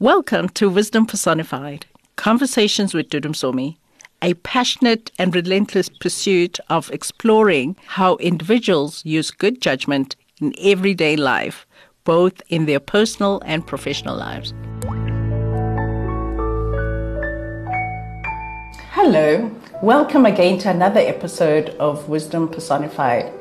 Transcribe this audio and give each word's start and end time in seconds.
Welcome 0.00 0.50
to 0.50 0.70
Wisdom 0.70 1.06
Personified 1.06 1.86
Conversations 2.14 2.94
with 2.94 3.08
Dudu 3.10 3.30
Msomi, 3.30 3.78
a 4.22 4.34
passionate 4.34 5.10
and 5.18 5.34
relentless 5.34 5.88
pursuit 5.88 6.60
of 6.70 6.88
exploring 6.92 7.74
how 7.84 8.14
individuals 8.18 9.04
use 9.04 9.32
good 9.32 9.60
judgment 9.60 10.14
in 10.40 10.54
everyday 10.60 11.16
life, 11.16 11.66
both 12.04 12.40
in 12.48 12.66
their 12.66 12.78
personal 12.78 13.42
and 13.44 13.66
professional 13.66 14.16
lives. 14.16 14.54
Hello, 18.92 19.50
welcome 19.82 20.26
again 20.26 20.58
to 20.58 20.70
another 20.70 21.00
episode 21.00 21.70
of 21.80 22.08
Wisdom 22.08 22.48
Personified 22.48 23.32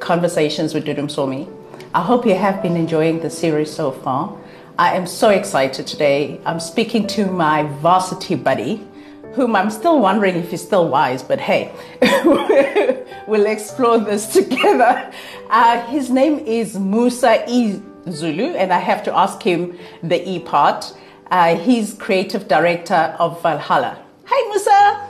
Conversations 0.00 0.72
with 0.72 0.86
Dudu 0.86 1.10
Msomi. 1.10 1.46
I 1.94 2.00
hope 2.00 2.24
you 2.24 2.36
have 2.36 2.62
been 2.62 2.78
enjoying 2.78 3.20
the 3.20 3.28
series 3.28 3.70
so 3.70 3.90
far. 3.90 4.34
I 4.78 4.94
am 4.94 5.06
so 5.06 5.30
excited 5.30 5.86
today. 5.86 6.38
I'm 6.44 6.60
speaking 6.60 7.06
to 7.06 7.24
my 7.24 7.62
varsity 7.80 8.34
buddy, 8.34 8.86
whom 9.32 9.56
I'm 9.56 9.70
still 9.70 10.00
wondering 10.00 10.36
if 10.36 10.50
he's 10.50 10.60
still 10.60 10.90
wise, 10.90 11.22
but 11.22 11.40
hey, 11.40 11.72
we'll 13.26 13.46
explore 13.46 13.98
this 13.98 14.26
together. 14.34 15.10
Uh, 15.48 15.86
his 15.86 16.10
name 16.10 16.40
is 16.40 16.78
Musa 16.78 17.42
E. 17.48 17.80
Zulu, 18.10 18.54
and 18.54 18.70
I 18.70 18.78
have 18.78 19.02
to 19.04 19.16
ask 19.16 19.42
him 19.42 19.78
the 20.02 20.28
E 20.28 20.40
part. 20.40 20.94
Uh, 21.30 21.56
he's 21.56 21.94
creative 21.94 22.46
director 22.46 23.16
of 23.18 23.42
Valhalla. 23.42 23.98
Hi, 24.26 24.48
Musa. 24.50 25.08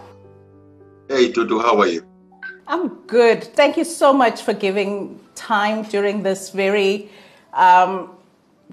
Hey, 1.08 1.32
Dudu, 1.32 1.60
how 1.60 1.76
are 1.80 1.88
you? 1.88 2.06
I'm 2.68 2.88
good. 3.08 3.42
Thank 3.42 3.76
you 3.76 3.84
so 3.84 4.12
much 4.12 4.42
for 4.42 4.54
giving 4.54 5.18
time 5.34 5.82
during 5.82 6.22
this 6.22 6.50
very 6.50 7.10
um, 7.52 8.15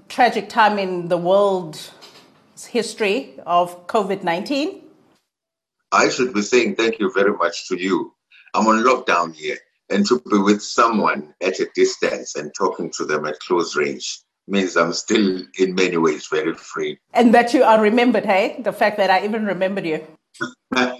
tragic 0.08 0.48
time 0.48 0.78
in 0.78 1.08
the 1.08 1.16
world's 1.16 1.90
history 2.68 3.34
of 3.46 3.86
COVID 3.86 4.22
19? 4.22 4.82
I 5.92 6.08
should 6.08 6.34
be 6.34 6.42
saying 6.42 6.76
thank 6.76 6.98
you 6.98 7.12
very 7.12 7.32
much 7.32 7.68
to 7.68 7.76
you. 7.76 8.14
I'm 8.54 8.66
on 8.66 8.84
lockdown 8.84 9.34
here, 9.34 9.58
and 9.90 10.06
to 10.06 10.20
be 10.30 10.38
with 10.38 10.62
someone 10.62 11.34
at 11.40 11.60
a 11.60 11.68
distance 11.74 12.34
and 12.34 12.52
talking 12.54 12.90
to 12.96 13.04
them 13.04 13.26
at 13.26 13.38
close 13.40 13.76
range 13.76 14.20
means 14.46 14.76
I'm 14.76 14.92
still, 14.92 15.42
in 15.58 15.74
many 15.74 15.96
ways, 15.96 16.26
very 16.26 16.54
free. 16.54 16.98
And 17.12 17.34
that 17.34 17.54
you 17.54 17.62
are 17.62 17.80
remembered, 17.80 18.24
hey? 18.24 18.60
The 18.62 18.72
fact 18.72 18.96
that 18.98 19.10
I 19.10 19.24
even 19.24 19.46
remembered 19.46 19.86
you. 19.86 20.06
under, 20.76 20.98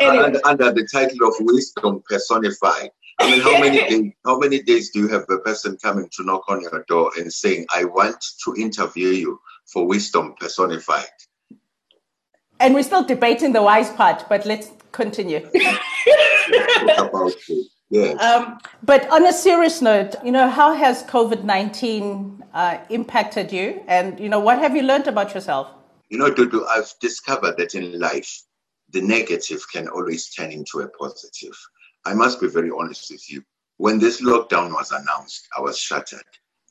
anyway. 0.00 0.24
under, 0.24 0.40
under 0.44 0.72
the 0.72 0.88
title 0.92 1.26
of 1.26 1.34
Wisdom 1.40 2.02
Personified, 2.08 2.90
I 3.18 3.30
mean, 3.30 3.40
how 3.40 3.60
many 3.60 3.78
days, 3.88 4.12
how 4.24 4.38
many 4.38 4.62
days 4.62 4.90
do 4.90 5.00
you 5.00 5.08
have 5.08 5.24
a 5.30 5.38
person 5.38 5.76
coming 5.82 6.08
to 6.12 6.24
knock 6.24 6.44
on 6.48 6.60
your 6.60 6.84
door 6.88 7.10
and 7.18 7.32
saying, 7.32 7.66
"I 7.74 7.84
want 7.84 8.24
to 8.44 8.54
interview 8.56 9.08
you 9.08 9.40
for 9.66 9.86
wisdom 9.86 10.34
personified"? 10.38 11.16
And 12.60 12.74
we're 12.74 12.82
still 12.82 13.04
debating 13.04 13.52
the 13.52 13.62
wise 13.62 13.90
part, 13.90 14.24
but 14.28 14.46
let's 14.46 14.70
continue. 14.92 15.48
Yes. 17.88 18.20
Um, 18.20 18.58
but 18.82 19.08
on 19.10 19.24
a 19.26 19.32
serious 19.32 19.80
note, 19.80 20.16
you 20.24 20.32
know, 20.32 20.50
how 20.50 20.74
has 20.74 21.04
COVID 21.04 21.44
nineteen 21.44 22.42
uh, 22.52 22.78
impacted 22.90 23.52
you, 23.52 23.80
and 23.86 24.18
you 24.18 24.28
know, 24.28 24.40
what 24.40 24.58
have 24.58 24.74
you 24.74 24.82
learned 24.82 25.06
about 25.06 25.34
yourself? 25.34 25.68
You 26.08 26.18
know, 26.18 26.30
Dudu, 26.32 26.66
I've 26.68 26.92
discovered 27.00 27.56
that 27.58 27.76
in 27.76 27.98
life, 27.98 28.42
the 28.90 29.00
negative 29.00 29.64
can 29.72 29.86
always 29.88 30.30
turn 30.30 30.50
into 30.50 30.80
a 30.80 30.88
positive. 30.88 31.56
I 32.06 32.14
must 32.14 32.40
be 32.40 32.46
very 32.46 32.70
honest 32.70 33.10
with 33.10 33.28
you. 33.28 33.42
When 33.78 33.98
this 33.98 34.22
lockdown 34.22 34.70
was 34.70 34.92
announced, 34.92 35.48
I 35.58 35.60
was 35.60 35.76
shattered. 35.76 36.22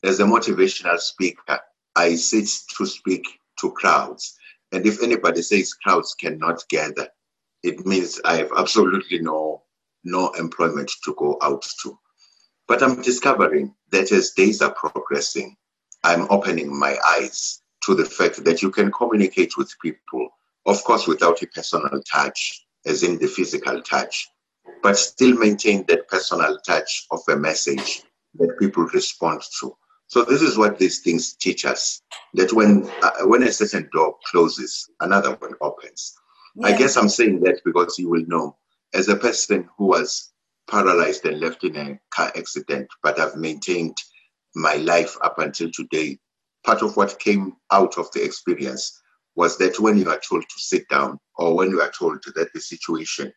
As 0.02 0.18
a 0.18 0.24
motivational 0.24 0.98
speaker, 0.98 1.60
I 1.94 2.14
sit 2.14 2.48
to 2.78 2.86
speak 2.86 3.26
to 3.60 3.70
crowds. 3.72 4.38
And 4.72 4.86
if 4.86 5.02
anybody 5.02 5.42
says 5.42 5.74
crowds 5.74 6.14
cannot 6.14 6.66
gather, 6.70 7.10
it 7.62 7.84
means 7.84 8.18
I 8.24 8.38
have 8.38 8.50
absolutely 8.56 9.18
no, 9.18 9.62
no 10.04 10.30
employment 10.38 10.90
to 11.04 11.14
go 11.18 11.36
out 11.42 11.66
to. 11.82 11.98
But 12.66 12.82
I'm 12.82 13.02
discovering 13.02 13.74
that 13.90 14.10
as 14.12 14.30
days 14.30 14.62
are 14.62 14.72
progressing, 14.72 15.54
I'm 16.02 16.26
opening 16.30 16.74
my 16.74 16.96
eyes 17.06 17.60
to 17.84 17.94
the 17.94 18.06
fact 18.06 18.42
that 18.44 18.62
you 18.62 18.70
can 18.70 18.90
communicate 18.90 19.58
with 19.58 19.70
people, 19.82 20.30
of 20.64 20.82
course, 20.82 21.06
without 21.06 21.42
a 21.42 21.46
personal 21.48 22.00
touch, 22.10 22.64
as 22.86 23.02
in 23.02 23.18
the 23.18 23.26
physical 23.26 23.82
touch, 23.82 24.30
but 24.82 24.96
still 24.96 25.36
maintain 25.36 25.84
that 25.88 26.08
personal 26.08 26.58
touch 26.66 27.06
of 27.10 27.20
a 27.28 27.36
message 27.36 28.02
that 28.34 28.58
people 28.58 28.84
respond 28.94 29.42
to. 29.60 29.76
So 30.08 30.24
this 30.24 30.42
is 30.42 30.56
what 30.56 30.78
these 30.78 31.00
things 31.00 31.34
teach 31.34 31.64
us: 31.64 32.02
that 32.34 32.52
when 32.52 32.88
uh, 33.02 33.26
when 33.26 33.42
a 33.42 33.52
certain 33.52 33.88
door 33.92 34.16
closes, 34.26 34.88
another 35.00 35.34
one 35.36 35.54
opens. 35.60 36.14
Yeah. 36.54 36.68
I 36.68 36.78
guess 36.78 36.96
I'm 36.96 37.08
saying 37.08 37.40
that 37.40 37.60
because 37.64 37.98
you 37.98 38.08
will 38.08 38.24
know, 38.26 38.56
as 38.94 39.08
a 39.08 39.16
person 39.16 39.68
who 39.76 39.86
was 39.86 40.32
paralyzed 40.70 41.24
and 41.26 41.40
left 41.40 41.64
in 41.64 41.76
a 41.76 41.98
car 42.10 42.32
accident, 42.36 42.88
but 43.02 43.18
I've 43.20 43.36
maintained 43.36 43.96
my 44.54 44.76
life 44.76 45.16
up 45.22 45.38
until 45.38 45.70
today. 45.72 46.18
Part 46.64 46.82
of 46.82 46.96
what 46.96 47.18
came 47.20 47.56
out 47.70 47.98
of 47.98 48.10
the 48.12 48.24
experience 48.24 49.00
was 49.36 49.58
that 49.58 49.78
when 49.78 49.98
you 49.98 50.08
are 50.08 50.20
told 50.28 50.42
to 50.42 50.58
sit 50.58 50.88
down, 50.88 51.18
or 51.36 51.54
when 51.54 51.70
you 51.70 51.80
are 51.80 51.92
told 51.96 52.22
that 52.34 52.52
the 52.52 52.60
situation 52.60 53.32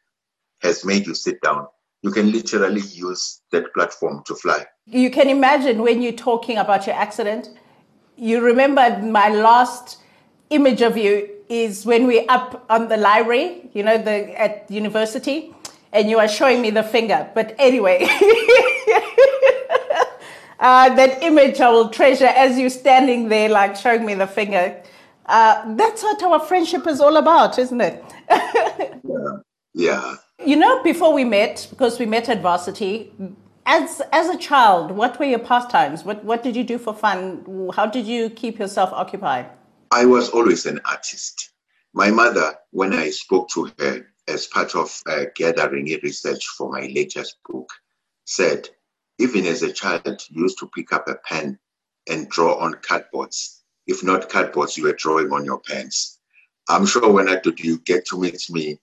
has 0.62 0.86
made 0.86 1.08
you 1.08 1.14
sit 1.14 1.42
down, 1.42 1.68
you 2.02 2.12
can 2.12 2.32
literally 2.32 2.82
use 2.82 3.42
that 3.52 3.74
platform 3.74 4.24
to 4.26 4.36
fly. 4.36 4.66
You 4.86 5.10
can 5.12 5.28
imagine 5.28 5.82
when 5.82 6.02
you're 6.02 6.12
talking 6.14 6.58
about 6.58 6.88
your 6.88 6.96
accident, 6.96 7.50
you 8.16 8.42
remember 8.42 9.00
my 9.00 9.30
last 9.30 9.98
image 10.50 10.82
of 10.82 10.98
you 10.98 11.30
is 11.50 11.86
when 11.86 12.08
we're 12.08 12.26
up 12.30 12.66
on 12.70 12.88
the 12.88 12.98
library, 12.98 13.70
you 13.74 13.84
know, 13.84 13.98
the 13.98 14.40
at 14.40 14.70
university, 14.70 15.54
and 15.92 16.10
you 16.10 16.20
are 16.20 16.28
showing 16.28 16.62
me 16.62 16.70
the 16.70 16.84
finger. 16.84 17.30
But 17.34 17.56
anyway, 17.58 18.04
uh, 20.60 20.94
that 20.96 21.20
image 21.24 21.60
I 21.60 21.70
will 21.72 21.90
treasure 21.90 22.28
as 22.28 22.58
you 22.58 22.70
standing 22.70 23.30
there, 23.30 23.50
like 23.50 23.76
showing 23.76 24.06
me 24.06 24.14
the 24.14 24.28
finger. 24.28 24.82
Uh, 25.26 25.76
that's 25.76 26.04
what 26.04 26.22
our 26.24 26.40
friendship 26.40 26.88
is 26.88 27.02
all 27.02 27.18
about, 27.18 27.60
isn't 27.60 27.82
it? 27.82 28.04
yeah. 28.30 29.38
Yeah. 29.74 30.16
You 30.50 30.56
know, 30.56 30.82
before 30.82 31.14
we 31.14 31.26
met, 31.26 31.68
because 31.70 32.00
we 32.00 32.08
met 32.08 32.28
at 32.28 32.42
varsity, 32.42 33.14
as 33.68 34.02
as 34.12 34.30
a 34.30 34.36
child, 34.36 34.90
what 34.90 35.20
were 35.20 35.28
your 35.28 35.46
pastimes? 35.52 36.04
What 36.04 36.24
what 36.26 36.42
did 36.42 36.56
you 36.56 36.64
do 36.64 36.80
for 36.80 36.92
fun? 36.92 37.70
How 37.76 37.86
did 37.86 38.08
you 38.08 38.32
keep 38.32 38.58
yourself 38.58 38.92
occupied? 38.92 39.46
I 39.92 40.06
was 40.06 40.32
always 40.32 40.66
an 40.66 40.82
artist. 40.86 41.52
My 41.94 42.10
mother, 42.10 42.56
when 42.72 42.94
I 42.94 43.12
spoke 43.12 43.50
to 43.50 43.72
her 43.78 44.08
as 44.28 44.48
part 44.48 44.74
of 44.74 44.90
uh, 45.06 45.26
gathering 45.36 45.86
research 46.02 46.48
for 46.58 46.72
my 46.72 46.88
latest 46.96 47.38
book, 47.48 47.70
said, 48.26 48.70
even 49.20 49.46
as 49.46 49.62
a 49.62 49.72
child, 49.72 50.20
you 50.30 50.42
used 50.42 50.58
to 50.62 50.72
pick 50.74 50.92
up 50.92 51.08
a 51.08 51.14
pen 51.30 51.60
and 52.10 52.28
draw 52.28 52.56
on 52.56 52.74
cardboards. 52.74 53.60
If 53.86 54.04
not 54.04 54.32
cardboards, 54.32 54.78
you 54.78 54.86
were 54.86 54.94
drawing 54.94 55.32
on 55.32 55.46
your 55.46 55.60
pens. 55.60 56.18
I'm 56.68 56.88
sure 56.88 57.12
when 57.14 57.30
I 57.30 57.40
did 57.40 57.60
you 57.60 57.78
get 57.78 58.08
to 58.08 58.20
meet 58.20 58.50
me 58.50 58.80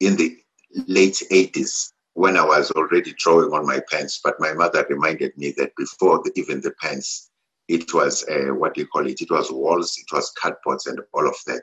in 0.00 0.16
the 0.16 0.38
late 0.86 1.22
80s 1.30 1.92
when 2.14 2.36
I 2.36 2.44
was 2.44 2.70
already 2.72 3.14
drawing 3.16 3.52
on 3.52 3.66
my 3.66 3.80
pens. 3.90 4.20
But 4.22 4.40
my 4.40 4.52
mother 4.52 4.86
reminded 4.88 5.36
me 5.36 5.54
that 5.56 5.74
before 5.76 6.18
the, 6.24 6.32
even 6.36 6.60
the 6.60 6.72
pens, 6.80 7.30
it 7.68 7.92
was 7.92 8.26
uh, 8.28 8.54
what 8.54 8.74
do 8.74 8.80
you 8.80 8.86
call 8.86 9.06
it? 9.06 9.20
It 9.20 9.30
was 9.30 9.52
walls, 9.52 9.98
it 9.98 10.12
was 10.12 10.32
cardboards, 10.42 10.86
and 10.86 11.00
all 11.12 11.28
of 11.28 11.36
that. 11.46 11.62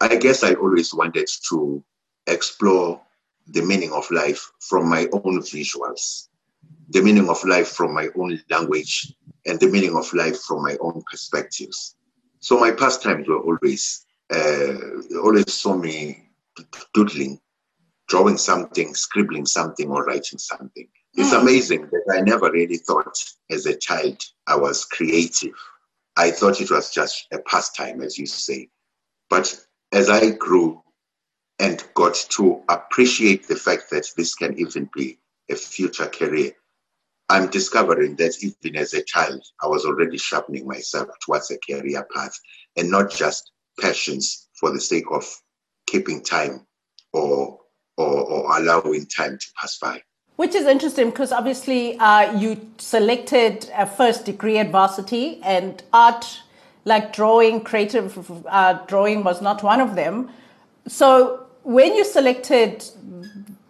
I 0.00 0.16
guess 0.16 0.42
I 0.42 0.54
always 0.54 0.92
wanted 0.92 1.28
to 1.50 1.82
explore 2.26 3.00
the 3.46 3.62
meaning 3.62 3.92
of 3.92 4.10
life 4.10 4.50
from 4.60 4.88
my 4.88 5.06
own 5.12 5.40
visuals, 5.40 6.28
the 6.90 7.00
meaning 7.00 7.28
of 7.28 7.42
life 7.44 7.68
from 7.68 7.94
my 7.94 8.08
own 8.16 8.40
language, 8.50 9.14
and 9.46 9.58
the 9.60 9.68
meaning 9.68 9.96
of 9.96 10.12
life 10.12 10.40
from 10.42 10.62
my 10.62 10.76
own 10.80 11.02
perspectives. 11.10 11.96
So 12.40 12.58
my 12.58 12.72
pastimes 12.72 13.28
were 13.28 13.40
always 13.40 14.04
uh, 14.34 14.74
always 15.22 15.52
saw 15.52 15.76
me 15.76 16.28
doodling 16.94 17.40
drawing 18.12 18.36
something, 18.36 18.94
scribbling 18.94 19.46
something, 19.46 19.88
or 19.88 20.04
writing 20.04 20.38
something. 20.38 20.86
It's 21.14 21.32
mm. 21.32 21.40
amazing 21.40 21.88
that 21.90 22.14
I 22.14 22.20
never 22.20 22.52
really 22.52 22.76
thought 22.76 23.16
as 23.50 23.64
a 23.64 23.74
child 23.74 24.22
I 24.46 24.54
was 24.54 24.84
creative. 24.84 25.54
I 26.18 26.30
thought 26.30 26.60
it 26.60 26.70
was 26.70 26.92
just 26.92 27.26
a 27.32 27.38
pastime, 27.38 28.02
as 28.02 28.18
you 28.18 28.26
say. 28.26 28.68
But 29.30 29.58
as 29.92 30.10
I 30.10 30.28
grew 30.28 30.82
and 31.58 31.82
got 31.94 32.14
to 32.32 32.62
appreciate 32.68 33.48
the 33.48 33.56
fact 33.56 33.84
that 33.92 34.06
this 34.14 34.34
can 34.34 34.58
even 34.58 34.90
be 34.94 35.18
a 35.50 35.54
future 35.54 36.04
career, 36.06 36.52
I'm 37.30 37.48
discovering 37.48 38.16
that 38.16 38.36
even 38.44 38.76
as 38.76 38.92
a 38.92 39.02
child, 39.04 39.42
I 39.62 39.68
was 39.68 39.86
already 39.86 40.18
sharpening 40.18 40.66
myself 40.66 41.08
towards 41.24 41.50
a 41.50 41.56
career 41.56 42.06
path 42.14 42.38
and 42.76 42.90
not 42.90 43.10
just 43.10 43.52
passions 43.80 44.48
for 44.60 44.70
the 44.70 44.82
sake 44.82 45.06
of 45.10 45.24
keeping 45.86 46.22
time 46.22 46.66
or 47.14 47.61
or, 48.22 48.44
or 48.44 48.58
allowing 48.58 49.06
time 49.06 49.38
to 49.38 49.46
pass 49.60 49.78
by. 49.78 50.02
Which 50.36 50.54
is 50.54 50.66
interesting 50.66 51.10
because 51.10 51.30
obviously 51.30 51.98
uh, 51.98 52.36
you 52.38 52.68
selected 52.78 53.70
a 53.76 53.86
first 53.86 54.24
degree 54.24 54.58
at 54.58 54.70
varsity 54.70 55.40
and 55.42 55.82
art 55.92 56.42
like 56.84 57.12
drawing, 57.12 57.60
creative 57.60 58.30
uh, 58.46 58.74
drawing 58.86 59.22
was 59.22 59.40
not 59.40 59.62
one 59.62 59.80
of 59.80 59.94
them. 59.94 60.30
So 60.88 61.46
when 61.62 61.94
you 61.94 62.04
selected 62.04 62.84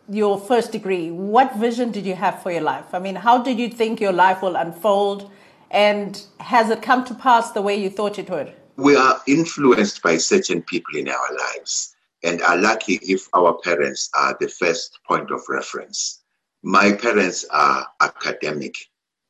your 0.09 0.41
first 0.41 0.73
degree, 0.73 1.11
what 1.11 1.57
vision 1.57 1.91
did 1.91 2.07
you 2.07 2.15
have 2.15 2.43
for 2.43 2.51
your 2.51 2.63
life? 2.63 2.95
I 2.95 2.99
mean, 2.99 3.17
how 3.17 3.43
did 3.43 3.59
you 3.59 3.69
think 3.69 4.01
your 4.01 4.13
life 4.13 4.43
will 4.43 4.57
unfold? 4.57 5.31
And 5.71 6.23
has 6.41 6.71
it 6.71 6.83
come 6.83 7.05
to 7.05 7.15
pass 7.15 7.53
the 7.53 7.63
way 7.63 7.77
you 7.77 7.91
thought 7.91 8.19
it 8.19 8.31
would? 8.31 8.53
We 8.77 8.97
are 8.97 9.21
influenced 9.27 10.03
by 10.03 10.17
certain 10.17 10.63
people 10.63 10.97
in 10.97 11.09
our 11.09 11.37
lives 11.37 11.95
and 12.23 12.43
are 12.43 12.57
lucky 12.57 12.95
if 13.03 13.29
our 13.35 13.59
parents 13.59 14.11
are 14.15 14.37
the 14.41 14.49
first 14.49 14.99
point 15.07 15.31
of 15.31 15.43
reference. 15.49 16.23
My 16.63 16.93
parents 16.93 17.45
are 17.51 17.87
academic 18.01 18.77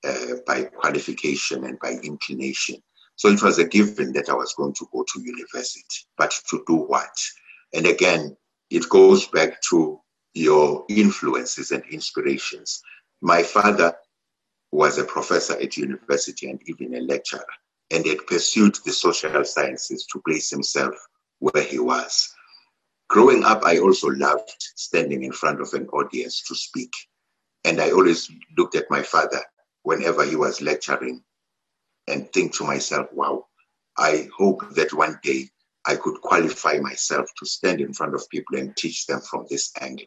uh, 0.04 0.36
by 0.46 0.64
qualification 0.64 1.64
and 1.64 1.78
by 1.78 1.92
inclination. 2.02 2.82
So 3.16 3.28
it 3.28 3.42
was 3.42 3.58
a 3.58 3.64
given 3.64 4.12
that 4.14 4.28
I 4.28 4.34
was 4.34 4.54
going 4.54 4.74
to 4.74 4.88
go 4.92 5.04
to 5.06 5.22
university, 5.22 6.06
but 6.18 6.34
to 6.50 6.62
do 6.66 6.74
what? 6.74 7.16
And 7.72 7.86
again, 7.86 8.36
it 8.70 8.88
goes 8.88 9.26
back 9.28 9.60
to 9.70 10.00
your 10.34 10.84
influences 10.88 11.70
and 11.70 11.84
inspirations. 11.90 12.82
My 13.20 13.42
father 13.42 13.94
was 14.72 14.98
a 14.98 15.04
professor 15.04 15.54
at 15.60 15.76
university 15.76 16.48
and 16.48 16.60
even 16.66 16.94
a 16.94 17.00
lecturer, 17.00 17.44
and 17.90 18.06
had 18.06 18.26
pursued 18.26 18.76
the 18.84 18.92
social 18.92 19.44
sciences 19.44 20.06
to 20.06 20.22
place 20.26 20.50
himself 20.50 20.94
where 21.38 21.62
he 21.62 21.78
was. 21.78 22.34
Growing 23.12 23.44
up, 23.44 23.62
I 23.62 23.78
also 23.78 24.08
loved 24.08 24.50
standing 24.74 25.22
in 25.22 25.32
front 25.32 25.60
of 25.60 25.74
an 25.74 25.86
audience 25.88 26.40
to 26.48 26.54
speak. 26.54 26.90
And 27.62 27.78
I 27.78 27.90
always 27.90 28.30
looked 28.56 28.74
at 28.74 28.90
my 28.90 29.02
father 29.02 29.42
whenever 29.82 30.24
he 30.24 30.34
was 30.34 30.62
lecturing 30.62 31.22
and 32.08 32.32
think 32.32 32.54
to 32.54 32.64
myself, 32.64 33.08
wow, 33.12 33.48
I 33.98 34.30
hope 34.34 34.62
that 34.76 34.94
one 34.94 35.20
day 35.22 35.50
I 35.84 35.96
could 35.96 36.22
qualify 36.22 36.78
myself 36.78 37.28
to 37.38 37.44
stand 37.44 37.82
in 37.82 37.92
front 37.92 38.14
of 38.14 38.26
people 38.30 38.56
and 38.56 38.74
teach 38.78 39.04
them 39.04 39.20
from 39.20 39.44
this 39.50 39.74
angle. 39.78 40.06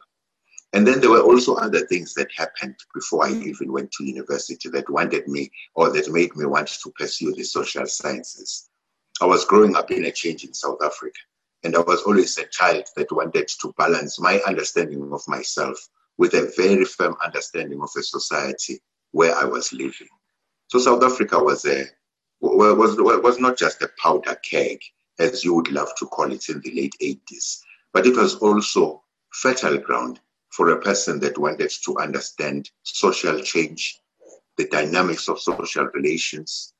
And 0.72 0.84
then 0.84 1.00
there 1.00 1.10
were 1.10 1.22
also 1.22 1.54
other 1.54 1.86
things 1.86 2.12
that 2.14 2.32
happened 2.36 2.74
before 2.92 3.24
I 3.24 3.30
even 3.30 3.70
went 3.70 3.92
to 3.92 4.04
university 4.04 4.68
that 4.70 4.90
wanted 4.90 5.28
me 5.28 5.52
or 5.76 5.92
that 5.92 6.10
made 6.10 6.34
me 6.34 6.44
want 6.44 6.66
to 6.82 6.90
pursue 6.98 7.32
the 7.34 7.44
social 7.44 7.86
sciences. 7.86 8.68
I 9.20 9.26
was 9.26 9.44
growing 9.44 9.76
up 9.76 9.92
in 9.92 10.06
a 10.06 10.10
changing 10.10 10.54
South 10.54 10.78
Africa, 10.82 11.20
and 11.66 11.74
I 11.74 11.80
was 11.80 12.02
always 12.04 12.38
a 12.38 12.46
child 12.46 12.84
that 12.94 13.10
wanted 13.10 13.48
to 13.60 13.74
balance 13.76 14.20
my 14.20 14.38
understanding 14.46 15.12
of 15.12 15.20
myself 15.26 15.76
with 16.16 16.32
a 16.34 16.52
very 16.56 16.84
firm 16.84 17.16
understanding 17.24 17.80
of 17.82 17.90
a 17.98 18.04
society 18.04 18.80
where 19.10 19.34
I 19.34 19.44
was 19.44 19.72
living. 19.72 20.06
So 20.68 20.78
South 20.78 21.02
Africa 21.02 21.42
was 21.42 21.66
a 21.66 21.86
was 22.40 22.96
was 22.96 23.40
not 23.40 23.58
just 23.58 23.82
a 23.82 23.90
powder 24.00 24.36
keg, 24.48 24.78
as 25.18 25.44
you 25.44 25.54
would 25.54 25.72
love 25.72 25.88
to 25.98 26.06
call 26.06 26.30
it 26.30 26.48
in 26.48 26.60
the 26.60 26.72
late 26.72 26.94
80s, 27.02 27.58
but 27.92 28.06
it 28.06 28.16
was 28.16 28.36
also 28.36 29.02
fertile 29.32 29.78
ground 29.78 30.20
for 30.50 30.70
a 30.70 30.80
person 30.80 31.18
that 31.18 31.36
wanted 31.36 31.72
to 31.84 31.98
understand 31.98 32.70
social 32.84 33.40
change, 33.40 34.00
the 34.56 34.68
dynamics 34.68 35.28
of 35.28 35.40
social 35.40 35.86
relations, 35.86 36.74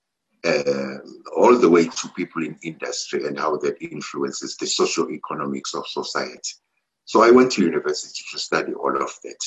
uh, 0.47 0.99
all 1.37 1.59
the 1.59 1.69
way 1.69 1.89
to 1.89 2.09
people 2.17 2.45
in 2.45 2.57
industry 2.63 3.27
and 3.27 3.39
how 3.39 3.57
that 3.57 3.77
influences 3.83 4.57
the 4.57 4.67
social 4.67 5.11
economics 5.11 5.75
of 5.75 5.87
society. 5.87 6.53
So 7.05 7.23
I 7.23 7.31
went 7.31 7.53
to 7.53 7.63
university 7.63 8.25
to 8.33 8.39
study 8.39 8.73
all 8.75 8.97
of 9.03 9.11
that. 9.25 9.39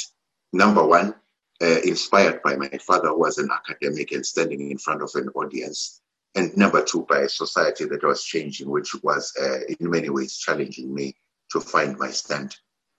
Number 0.54 0.86
one, 0.86 1.16
uh, 1.62 1.80
inspired 1.84 2.42
by 2.42 2.56
my 2.56 2.69
father, 2.86 3.10
who 3.10 3.19
was 3.19 3.38
an 3.38 3.50
academic 3.51 4.12
and 4.12 4.25
standing 4.25 4.72
in 4.72 4.78
front 4.78 5.01
of 5.01 5.12
an 5.16 5.30
audience. 5.36 6.01
And 6.36 6.56
number 6.56 6.84
two, 6.84 7.06
by 7.10 7.19
a 7.19 7.30
society 7.30 7.86
that 7.86 8.04
was 8.04 8.24
changing, 8.24 8.69
which 8.69 8.95
was 9.04 9.34
uh, 9.42 9.60
in 9.68 9.90
many 9.90 10.10
ways 10.10 10.38
challenging 10.38 10.94
me 10.94 11.16
to 11.52 11.60
find 11.60 11.98
my 11.98 12.12
stand. 12.12 12.56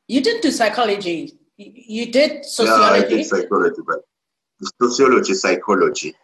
You 0.08 0.20
didn't 0.20 0.42
do 0.42 0.50
psychology. 0.50 1.38
You 1.56 2.10
did 2.10 2.44
sociology. 2.44 3.00
Yeah, 3.00 3.06
I 3.06 3.08
did 3.08 3.26
psychology, 3.26 3.82
but 3.86 4.00
sociology, 4.82 5.34
psychology, 5.34 6.14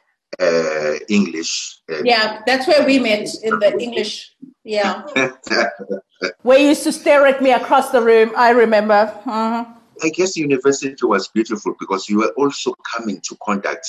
uh, 0.40 0.94
English. 1.08 1.80
yeah, 2.04 2.42
that's 2.46 2.66
where 2.66 2.84
we 2.84 2.98
met 2.98 3.28
in 3.42 3.58
the 3.58 3.78
English. 3.78 4.34
Yeah. 4.64 5.02
where 6.42 6.58
you 6.58 6.68
used 6.68 6.82
to 6.84 6.92
stare 6.92 7.26
at 7.26 7.42
me 7.42 7.52
across 7.52 7.90
the 7.90 8.02
room. 8.02 8.32
I 8.36 8.50
remember. 8.50 9.12
Uh-huh. 9.24 9.64
I 10.02 10.08
guess 10.10 10.36
university 10.36 11.06
was 11.06 11.28
beautiful 11.28 11.74
because 11.78 12.08
you 12.08 12.18
were 12.18 12.32
also 12.36 12.74
coming 12.94 13.20
to 13.22 13.36
contact 13.42 13.86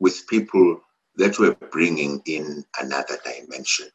with 0.00 0.26
people 0.28 0.80
that 1.16 1.38
were 1.38 1.54
bringing 1.70 2.22
in 2.26 2.64
another 2.80 3.18
dimension. 3.24 3.88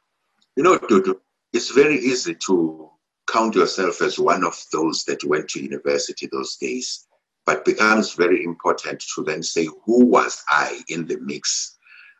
You 0.55 0.63
know, 0.63 0.77
Dudu, 0.77 1.15
it's 1.53 1.71
very 1.71 1.97
easy 1.97 2.35
to 2.47 2.89
count 3.27 3.55
yourself 3.55 4.01
as 4.01 4.19
one 4.19 4.43
of 4.43 4.55
those 4.71 5.03
that 5.05 5.23
went 5.23 5.49
to 5.49 5.63
university 5.63 6.27
those 6.31 6.57
days, 6.57 7.07
but 7.45 7.65
becomes 7.65 8.13
very 8.13 8.43
important 8.43 9.03
to 9.15 9.23
then 9.23 9.43
say, 9.43 9.65
who 9.85 10.05
was 10.05 10.43
I 10.47 10.81
in 10.89 11.07
the 11.07 11.17
mix? 11.21 11.76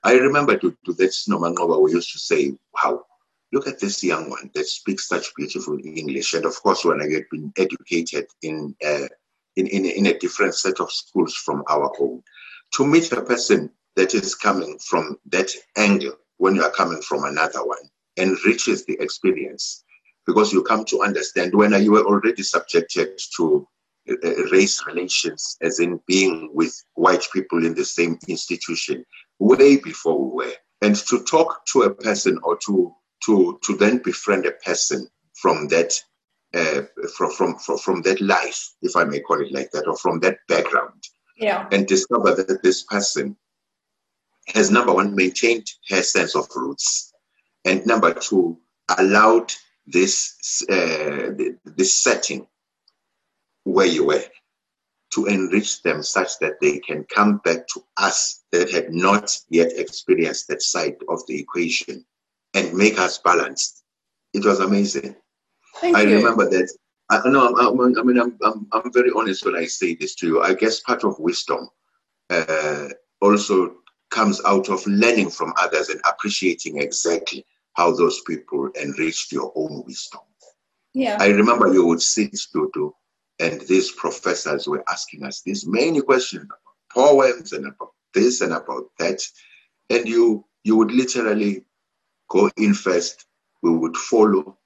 I 0.07 0.13
remember 0.13 0.55
to, 0.57 0.75
to 0.85 0.93
that 0.93 1.11
Nomangoba, 1.29 1.81
we 1.81 1.91
used 1.91 2.13
to 2.13 2.19
say, 2.19 2.53
wow, 2.73 3.03
look 3.51 3.67
at 3.67 3.79
this 3.79 4.03
young 4.03 4.29
one 4.29 4.49
that 4.53 4.65
speaks 4.65 5.07
such 5.07 5.35
beautiful 5.35 5.77
English. 5.83 6.33
And 6.33 6.45
of 6.45 6.55
course, 6.63 6.85
when 6.85 7.01
I 7.01 7.09
had 7.11 7.25
been 7.29 7.51
educated 7.57 8.27
in 8.41 8.75
uh, 8.85 9.07
in, 9.57 9.67
in, 9.67 9.85
in 9.85 10.05
a 10.05 10.17
different 10.17 10.55
set 10.55 10.79
of 10.79 10.91
schools 10.91 11.33
from 11.33 11.63
our 11.67 11.91
own. 11.99 12.21
To 12.75 12.85
meet 12.85 13.11
a 13.11 13.21
person 13.21 13.71
that 13.95 14.13
is 14.13 14.35
coming 14.35 14.77
from 14.79 15.17
that 15.25 15.49
angle 15.75 16.15
when 16.37 16.55
you 16.55 16.63
are 16.63 16.71
coming 16.71 17.01
from 17.01 17.25
another 17.25 17.65
one 17.65 17.89
enriches 18.17 18.85
the 18.85 18.97
experience 19.01 19.83
because 20.25 20.53
you 20.53 20.61
come 20.63 20.85
to 20.85 21.01
understand 21.01 21.53
when 21.53 21.71
you 21.83 21.91
were 21.91 22.05
already 22.05 22.43
subjected 22.43 23.19
to 23.35 23.67
race 24.51 24.85
relations, 24.85 25.57
as 25.61 25.79
in 25.79 25.99
being 26.07 26.49
with 26.53 26.73
white 26.95 27.25
people 27.33 27.65
in 27.65 27.73
the 27.73 27.85
same 27.85 28.17
institution, 28.27 29.05
way 29.39 29.77
before 29.77 30.19
we 30.19 30.45
were. 30.45 30.53
And 30.81 30.95
to 30.95 31.23
talk 31.23 31.65
to 31.73 31.83
a 31.83 31.93
person 31.93 32.39
or 32.43 32.57
to 32.65 32.93
to 33.25 33.59
to 33.63 33.77
then 33.77 33.97
befriend 34.03 34.45
a 34.45 34.51
person 34.51 35.07
from 35.33 35.67
that 35.69 35.99
uh, 36.53 36.81
from, 37.15 37.31
from, 37.31 37.57
from, 37.59 37.77
from 37.77 38.01
that 38.03 38.21
life, 38.21 38.71
if 38.81 38.95
I 38.95 39.03
may 39.03 39.19
call 39.19 39.41
it 39.41 39.51
like 39.51 39.71
that, 39.71 39.87
or 39.87 39.97
from 39.97 40.19
that 40.21 40.37
background. 40.47 41.03
Yeah. 41.37 41.67
And 41.71 41.85
discover 41.87 42.33
that 42.35 42.63
this 42.63 42.83
person 42.83 43.35
has, 44.47 44.71
number 44.71 44.93
one, 44.93 45.13
maintained 45.13 45.67
her 45.89 46.01
sense 46.01 46.35
of 46.35 46.47
roots, 46.55 47.13
and 47.65 47.85
number 47.85 48.13
two, 48.13 48.57
allowed 48.97 49.51
this, 49.85 50.63
uh, 50.69 51.31
this 51.65 51.93
setting 51.93 52.47
where 53.67 53.85
you 53.85 54.05
were 54.05 54.23
to 55.13 55.25
enrich 55.25 55.81
them 55.83 56.03
such 56.03 56.39
that 56.39 56.59
they 56.61 56.79
can 56.79 57.05
come 57.13 57.37
back 57.43 57.67
to 57.67 57.83
us 57.97 58.43
that 58.51 58.71
had 58.71 58.91
not 58.91 59.37
yet 59.49 59.71
experienced 59.77 60.47
that 60.47 60.61
side 60.61 60.95
of 61.09 61.25
the 61.27 61.39
equation 61.39 62.05
and 62.53 62.73
make 62.73 62.99
us 62.99 63.17
balanced. 63.19 63.83
It 64.33 64.45
was 64.45 64.59
amazing. 64.59 65.15
Thank 65.77 65.97
I 65.97 66.01
you. 66.01 66.15
remember 66.15 66.49
that. 66.49 66.69
I 67.09 67.29
know. 67.29 67.55
I, 67.55 67.69
I 67.69 68.03
mean, 68.03 68.19
I'm, 68.19 68.37
I'm, 68.43 68.67
I'm 68.73 68.91
very 68.91 69.11
honest 69.15 69.45
when 69.45 69.55
I 69.55 69.65
say 69.65 69.95
this 69.95 70.15
to 70.15 70.27
you. 70.27 70.41
I 70.41 70.53
guess 70.53 70.81
part 70.81 71.03
of 71.05 71.17
wisdom 71.19 71.69
uh, 72.29 72.89
also 73.21 73.75
comes 74.11 74.41
out 74.45 74.69
of 74.69 74.85
learning 74.87 75.29
from 75.29 75.53
others 75.57 75.89
and 75.89 76.01
appreciating 76.09 76.79
exactly 76.81 77.45
how 77.73 77.91
those 77.91 78.21
people 78.21 78.69
enriched 78.81 79.31
your 79.31 79.53
own 79.55 79.83
wisdom. 79.85 80.21
Yeah. 80.93 81.17
I 81.19 81.27
remember 81.27 81.71
you 81.71 81.85
would 81.85 82.01
sit, 82.01 82.33
Dudu, 82.53 82.91
and 83.39 83.61
these 83.61 83.91
professors 83.91 84.67
were 84.67 84.83
asking 84.89 85.23
us 85.23 85.41
these 85.41 85.65
many 85.67 86.01
questions 86.01 86.45
about 86.45 86.59
poems 86.91 87.53
and 87.53 87.67
about 87.67 87.93
this 88.13 88.41
and 88.41 88.53
about 88.53 88.85
that. 88.99 89.21
And 89.89 90.07
you 90.07 90.45
you 90.63 90.75
would 90.75 90.91
literally 90.91 91.63
go 92.29 92.49
in 92.57 92.73
first, 92.73 93.25
we 93.61 93.71
would 93.71 93.95
follow, 93.95 94.57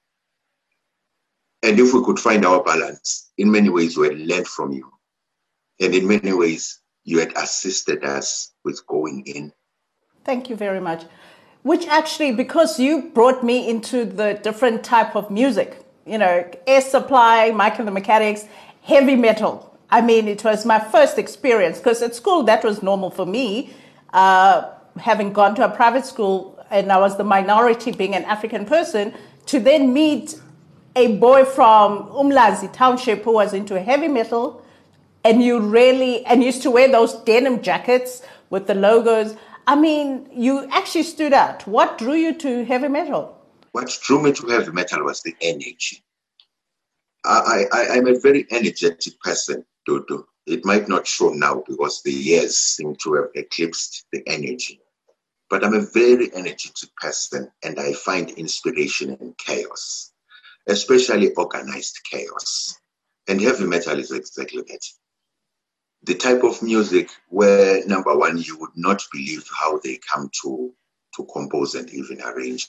and 1.62 1.78
if 1.78 1.94
we 1.94 2.04
could 2.04 2.18
find 2.18 2.44
our 2.44 2.62
balance, 2.62 3.30
in 3.38 3.50
many 3.50 3.68
ways, 3.68 3.96
we 3.96 4.08
had 4.08 4.18
learned 4.18 4.48
from 4.48 4.72
you. 4.72 4.90
And 5.80 5.94
in 5.94 6.08
many 6.08 6.32
ways, 6.32 6.80
you 7.04 7.20
had 7.20 7.32
assisted 7.36 8.04
us 8.04 8.52
with 8.64 8.84
going 8.86 9.22
in. 9.26 9.52
Thank 10.24 10.50
you 10.50 10.56
very 10.56 10.80
much. 10.80 11.04
Which 11.62 11.86
actually, 11.86 12.32
because 12.32 12.80
you 12.80 13.10
brought 13.14 13.44
me 13.44 13.68
into 13.68 14.04
the 14.04 14.34
different 14.42 14.82
type 14.82 15.14
of 15.14 15.30
music, 15.30 15.81
you 16.06 16.18
know, 16.18 16.48
Air 16.66 16.80
Supply, 16.80 17.46
and 17.46 17.88
the 17.88 17.90
Mechanics, 17.90 18.46
heavy 18.82 19.16
metal. 19.16 19.76
I 19.90 20.00
mean, 20.00 20.26
it 20.26 20.42
was 20.44 20.64
my 20.64 20.78
first 20.78 21.18
experience 21.18 21.78
because 21.78 22.02
at 22.02 22.14
school 22.14 22.42
that 22.44 22.64
was 22.64 22.82
normal 22.82 23.10
for 23.10 23.26
me, 23.26 23.70
uh, 24.12 24.70
having 24.98 25.32
gone 25.32 25.54
to 25.56 25.64
a 25.64 25.68
private 25.68 26.06
school 26.06 26.58
and 26.72 26.90
I 26.90 26.98
was 26.98 27.18
the 27.18 27.24
minority 27.24 27.92
being 27.92 28.14
an 28.14 28.24
African 28.24 28.64
person, 28.64 29.12
to 29.46 29.60
then 29.60 29.92
meet 29.92 30.40
a 30.96 31.16
boy 31.18 31.44
from 31.44 32.08
Umlazi 32.08 32.72
Township 32.72 33.22
who 33.24 33.32
was 33.32 33.52
into 33.52 33.78
heavy 33.80 34.08
metal, 34.08 34.64
and 35.22 35.42
you 35.42 35.60
really 35.60 36.24
and 36.24 36.42
used 36.42 36.62
to 36.62 36.70
wear 36.70 36.90
those 36.90 37.14
denim 37.24 37.62
jackets 37.62 38.22
with 38.48 38.66
the 38.66 38.74
logos. 38.74 39.36
I 39.66 39.76
mean, 39.76 40.28
you 40.32 40.66
actually 40.70 41.04
stood 41.04 41.32
out. 41.32 41.66
What 41.66 41.98
drew 41.98 42.14
you 42.14 42.34
to 42.38 42.64
heavy 42.64 42.88
metal? 42.88 43.38
What 43.72 43.98
drew 44.02 44.22
me 44.22 44.32
to 44.32 44.46
heavy 44.46 44.70
metal 44.70 45.04
was 45.04 45.22
the 45.22 45.34
energy. 45.40 46.04
I, 47.24 47.64
I, 47.72 47.86
I'm 47.92 48.06
a 48.06 48.18
very 48.18 48.46
energetic 48.50 49.18
person, 49.20 49.64
Dudu. 49.88 50.24
It 50.46 50.64
might 50.64 50.88
not 50.88 51.06
show 51.06 51.30
now 51.30 51.62
because 51.66 52.02
the 52.02 52.12
years 52.12 52.56
seem 52.58 52.96
to 52.96 53.14
have 53.14 53.28
eclipsed 53.34 54.06
the 54.12 54.22
energy. 54.26 54.80
But 55.48 55.64
I'm 55.64 55.74
a 55.74 55.80
very 55.80 56.34
energetic 56.34 56.94
person 56.96 57.50
and 57.62 57.78
I 57.78 57.92
find 57.92 58.30
inspiration 58.32 59.16
in 59.20 59.34
chaos, 59.38 60.12
especially 60.66 61.32
organized 61.34 62.00
chaos. 62.10 62.78
And 63.28 63.40
heavy 63.40 63.64
metal 63.64 63.98
is 63.98 64.10
exactly 64.10 64.62
that. 64.68 64.84
The 66.04 66.14
type 66.14 66.42
of 66.42 66.62
music 66.62 67.10
where, 67.28 67.86
number 67.86 68.16
one, 68.18 68.38
you 68.38 68.58
would 68.58 68.76
not 68.76 69.02
believe 69.12 69.48
how 69.56 69.78
they 69.78 69.98
come 70.12 70.28
to, 70.42 70.72
to 71.16 71.24
compose 71.32 71.76
and 71.76 71.88
even 71.90 72.20
arrange. 72.22 72.66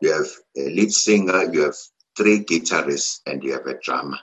You 0.00 0.12
have 0.12 0.26
a 0.56 0.70
lead 0.70 0.92
singer, 0.92 1.52
you 1.52 1.62
have 1.62 1.76
three 2.16 2.44
guitarists, 2.44 3.20
and 3.26 3.42
you 3.42 3.52
have 3.52 3.66
a 3.66 3.78
drummer. 3.80 4.18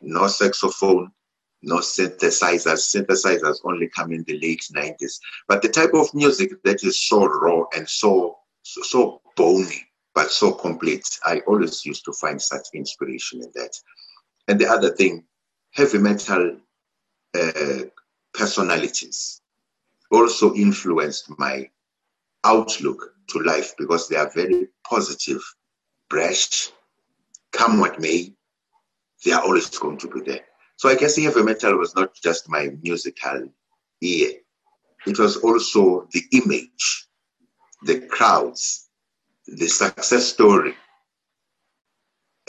No 0.00 0.26
saxophone, 0.26 1.12
no 1.62 1.76
synthesizers. 1.76 2.90
Synthesizers 2.92 3.58
only 3.64 3.88
come 3.88 4.12
in 4.12 4.24
the 4.24 4.38
late 4.40 4.66
90s. 4.74 5.18
But 5.46 5.62
the 5.62 5.68
type 5.68 5.94
of 5.94 6.12
music 6.12 6.62
that 6.64 6.82
is 6.82 7.06
so 7.06 7.24
raw 7.26 7.64
and 7.74 7.88
so, 7.88 8.38
so, 8.62 9.20
bony, 9.36 9.86
but 10.14 10.30
so 10.30 10.52
complete, 10.52 11.06
I 11.24 11.40
always 11.46 11.86
used 11.86 12.04
to 12.06 12.12
find 12.12 12.40
such 12.40 12.66
inspiration 12.74 13.42
in 13.42 13.50
that. 13.54 13.74
And 14.48 14.60
the 14.60 14.66
other 14.66 14.90
thing, 14.90 15.24
heavy 15.70 15.98
metal 15.98 16.56
uh, 17.34 17.84
personalities 18.34 19.40
also 20.10 20.54
influenced 20.54 21.30
my 21.38 21.70
outlook 22.44 23.14
to 23.32 23.40
life 23.40 23.74
because 23.78 24.08
they 24.08 24.16
are 24.16 24.30
very 24.34 24.68
positive, 24.88 25.42
brash, 26.08 26.70
come 27.52 27.80
what 27.80 28.00
may, 28.00 28.32
they 29.24 29.32
are 29.32 29.42
always 29.42 29.68
going 29.78 29.98
to 29.98 30.08
be 30.08 30.20
there. 30.20 30.40
So 30.76 30.88
I 30.88 30.94
guess 30.94 31.16
the 31.16 31.24
heavy 31.24 31.42
metal 31.42 31.76
was 31.76 31.94
not 31.94 32.14
just 32.22 32.48
my 32.48 32.70
musical 32.82 33.48
ear, 34.00 34.32
it 35.06 35.18
was 35.18 35.36
also 35.38 36.08
the 36.12 36.22
image, 36.32 37.08
the 37.82 38.00
crowds, 38.00 38.88
the 39.46 39.66
success 39.66 40.26
story, 40.26 40.74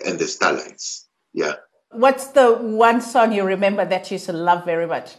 and 0.05 0.19
the 0.19 0.27
starlights. 0.27 1.07
Yeah. 1.33 1.53
What's 1.91 2.27
the 2.27 2.53
one 2.53 3.01
song 3.01 3.33
you 3.33 3.43
remember 3.43 3.85
that 3.85 4.09
you 4.09 4.15
used 4.15 4.25
to 4.25 4.33
love 4.33 4.65
very 4.65 4.87
much? 4.87 5.15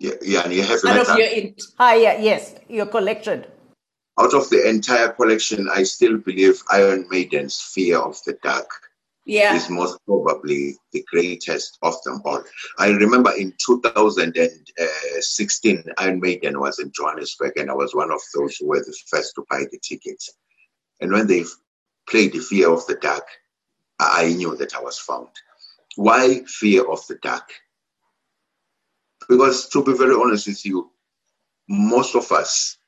Yeah, 0.00 0.14
yeah, 0.20 0.42
and 0.44 0.52
you 0.52 0.62
have 0.62 0.84
out 0.84 1.08
of 1.08 1.16
your 1.16 1.28
entire 1.28 2.18
yes, 2.18 2.56
your 2.68 2.86
collection. 2.86 3.44
Out 4.22 4.34
of 4.34 4.48
the 4.50 4.68
entire 4.68 5.08
collection, 5.08 5.68
I 5.68 5.82
still 5.82 6.16
believe 6.16 6.62
Iron 6.70 7.08
Maiden's 7.10 7.60
"Fear 7.60 7.98
of 7.98 8.22
the 8.24 8.34
Dark" 8.44 8.70
yeah. 9.26 9.52
is 9.52 9.68
most 9.68 9.98
probably 10.06 10.78
the 10.92 11.04
greatest 11.10 11.76
of 11.82 12.00
them 12.04 12.22
all. 12.24 12.44
I 12.78 12.90
remember 12.90 13.32
in 13.36 13.52
2016, 13.58 15.84
Iron 15.98 16.20
Maiden 16.20 16.60
was 16.60 16.78
in 16.78 16.92
Johannesburg, 16.92 17.54
and 17.56 17.68
I 17.68 17.74
was 17.74 17.96
one 17.96 18.12
of 18.12 18.20
those 18.32 18.56
who 18.56 18.68
were 18.68 18.78
the 18.78 18.96
first 19.08 19.34
to 19.34 19.44
buy 19.50 19.64
the 19.72 19.80
tickets. 19.82 20.30
And 21.00 21.10
when 21.10 21.26
they 21.26 21.44
played 22.08 22.32
the 22.32 22.38
Fear 22.38 22.70
of 22.70 22.86
the 22.86 22.94
Dark, 22.94 23.26
I 23.98 24.34
knew 24.34 24.54
that 24.56 24.76
I 24.76 24.80
was 24.80 25.00
found. 25.00 25.30
Why 25.96 26.44
fear 26.46 26.88
of 26.88 27.04
the 27.08 27.16
dark? 27.16 27.50
Because 29.28 29.68
to 29.70 29.82
be 29.82 29.94
very 29.94 30.14
honest 30.14 30.46
with 30.46 30.64
you, 30.64 30.92
most 31.68 32.14
of 32.14 32.30
us 32.30 32.78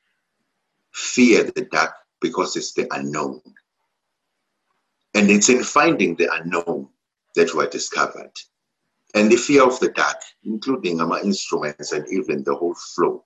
fear 0.95 1.43
the 1.43 1.67
dark 1.71 1.93
because 2.21 2.55
it's 2.55 2.73
the 2.73 2.87
unknown. 2.91 3.41
And 5.13 5.29
it's 5.29 5.49
in 5.49 5.63
finding 5.63 6.15
the 6.15 6.33
unknown 6.33 6.87
that 7.35 7.53
we're 7.53 7.69
discovered. 7.69 8.31
And 9.13 9.29
the 9.29 9.35
fear 9.35 9.63
of 9.63 9.79
the 9.79 9.89
dark, 9.89 10.21
including 10.43 11.01
our 11.01 11.21
instruments 11.21 11.91
and 11.91 12.05
even 12.11 12.43
the 12.43 12.55
whole 12.55 12.75
flow, 12.75 13.25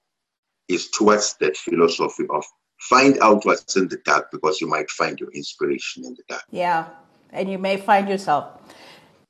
is 0.67 0.89
towards 0.89 1.35
that 1.35 1.57
philosophy 1.57 2.25
of 2.29 2.43
find 2.79 3.19
out 3.19 3.45
what's 3.45 3.75
in 3.75 3.88
the 3.88 3.97
dark 4.05 4.31
because 4.31 4.61
you 4.61 4.67
might 4.67 4.89
find 4.89 5.19
your 5.19 5.31
inspiration 5.31 6.05
in 6.05 6.13
the 6.13 6.23
dark. 6.27 6.43
Yeah, 6.51 6.88
and 7.31 7.49
you 7.51 7.57
may 7.57 7.77
find 7.77 8.09
yourself. 8.09 8.45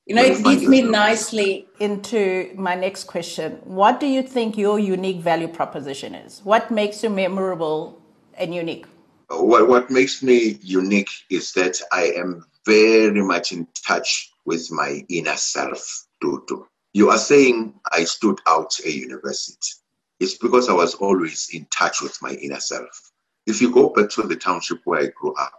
You 0.05 0.15
know, 0.15 0.23
it 0.23 0.43
leads 0.43 0.67
me 0.67 0.81
nicely 0.81 1.67
into 1.79 2.51
my 2.55 2.75
next 2.75 3.03
question. 3.03 3.59
What 3.63 3.99
do 3.99 4.07
you 4.07 4.23
think 4.23 4.57
your 4.57 4.79
unique 4.79 5.21
value 5.21 5.47
proposition 5.47 6.15
is? 6.15 6.41
What 6.43 6.71
makes 6.71 7.03
you 7.03 7.09
memorable 7.09 7.98
and 8.39 8.55
unique? 8.55 8.85
What, 9.29 9.67
what 9.67 9.91
makes 9.91 10.23
me 10.23 10.57
unique 10.61 11.11
is 11.29 11.53
that 11.53 11.79
I 11.91 12.05
am 12.15 12.45
very 12.65 13.21
much 13.21 13.51
in 13.51 13.67
touch 13.85 14.31
with 14.45 14.71
my 14.71 15.05
inner 15.09 15.35
self, 15.35 16.07
Dudu. 16.23 16.65
You 16.93 17.11
are 17.11 17.17
saying 17.17 17.75
I 17.91 18.05
stood 18.05 18.39
out 18.47 18.73
a 18.83 18.91
university. 18.91 19.73
It's 20.19 20.37
because 20.37 20.67
I 20.67 20.73
was 20.73 20.95
always 20.95 21.49
in 21.53 21.67
touch 21.71 22.01
with 22.01 22.17
my 22.21 22.31
inner 22.31 22.59
self. 22.59 23.11
If 23.45 23.61
you 23.61 23.71
go 23.71 23.89
back 23.89 24.09
to 24.11 24.23
the 24.23 24.35
township 24.35 24.79
where 24.85 25.01
I 25.01 25.07
grew 25.07 25.33
up, 25.35 25.53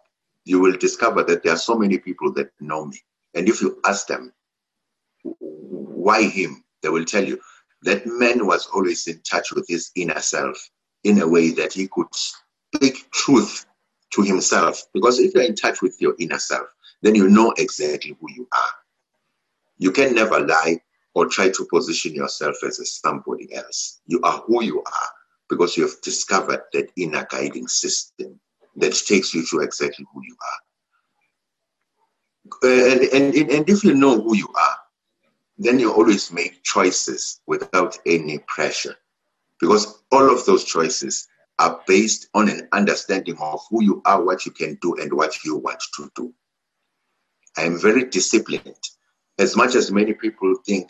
you 0.45 0.61
will 0.61 0.77
discover 0.77 1.23
that 1.25 1.43
there 1.43 1.53
are 1.53 1.59
so 1.59 1.77
many 1.77 1.99
people 1.99 2.33
that 2.33 2.51
know 2.61 2.87
me. 2.87 2.99
And 3.35 3.49
if 3.49 3.61
you 3.61 3.81
ask 3.85 4.07
them, 4.07 4.33
why 5.23 6.23
him? 6.23 6.65
They 6.83 6.89
will 6.89 7.05
tell 7.05 7.25
you 7.25 7.39
that 7.83 8.07
man 8.07 8.47
was 8.47 8.67
always 8.67 9.07
in 9.07 9.21
touch 9.21 9.53
with 9.53 9.67
his 9.69 9.91
inner 9.95 10.21
self 10.21 10.57
in 11.05 11.21
a 11.21 11.29
way 11.29 11.51
that 11.51 11.73
he 11.73 11.89
could 11.89 12.07
speak 12.75 13.11
truth 13.11 13.67
to 14.11 14.23
himself. 14.23 14.83
Because 14.93 15.19
if 15.19 15.35
you're 15.35 15.45
in 15.45 15.55
touch 15.55 15.83
with 15.83 16.01
your 16.01 16.15
inner 16.19 16.39
self, 16.39 16.69
then 17.03 17.15
you 17.15 17.29
know 17.29 17.53
exactly 17.57 18.17
who 18.21 18.31
you 18.35 18.49
are. 18.53 18.71
You 19.79 19.93
can 19.93 20.15
never 20.15 20.41
lie 20.41 20.81
or 21.15 21.27
try 21.27 21.49
to 21.51 21.67
position 21.73 22.15
yourself 22.15 22.57
as 22.67 23.01
somebody 23.01 23.53
else. 23.55 24.01
You 24.07 24.21
are 24.23 24.43
who 24.47 24.63
you 24.63 24.81
are 24.81 25.09
because 25.49 25.77
you 25.77 25.85
have 25.85 26.01
discovered 26.03 26.63
that 26.73 26.91
inner 26.97 27.27
guiding 27.31 27.67
system 27.67 28.39
that 28.77 28.95
takes 29.07 29.35
you 29.35 29.45
to 29.47 29.61
exactly 29.61 30.07
who 30.13 30.23
you 30.23 30.37
are. 30.41 30.61
And, 32.63 33.03
and, 33.03 33.35
and 33.51 33.69
if 33.69 33.85
you 33.85 33.95
know 33.95 34.21
who 34.21 34.37
you 34.37 34.49
are, 34.49 34.77
then 35.59 35.79
you 35.79 35.93
always 35.93 36.33
make 36.33 36.63
choices 36.63 37.41
without 37.47 37.99
any 38.07 38.39
pressure 38.47 38.97
because 39.61 40.03
all 40.11 40.33
of 40.33 40.45
those 40.47 40.65
choices 40.65 41.29
are 41.61 41.83
based 41.87 42.29
on 42.33 42.49
an 42.49 42.67
understanding 42.73 43.37
of 43.39 43.61
who 43.69 43.85
you 43.85 44.01
are, 44.07 44.25
what 44.25 44.47
you 44.47 44.51
can 44.51 44.79
do, 44.81 44.97
and 44.97 45.13
what 45.13 45.45
you 45.45 45.57
want 45.57 45.81
to 45.95 46.11
do. 46.17 46.33
I 47.57 47.63
am 47.63 47.79
very 47.79 48.05
disciplined. 48.05 48.85
As 49.39 49.57
much 49.57 49.75
as 49.75 49.93
many 49.93 50.15
people 50.15 50.55
think 50.67 50.89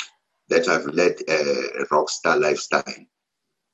that 0.48 0.68
I've 0.68 0.86
led 0.86 1.16
a 1.28 1.84
rock 1.90 2.08
star 2.08 2.38
lifestyle, 2.38 2.84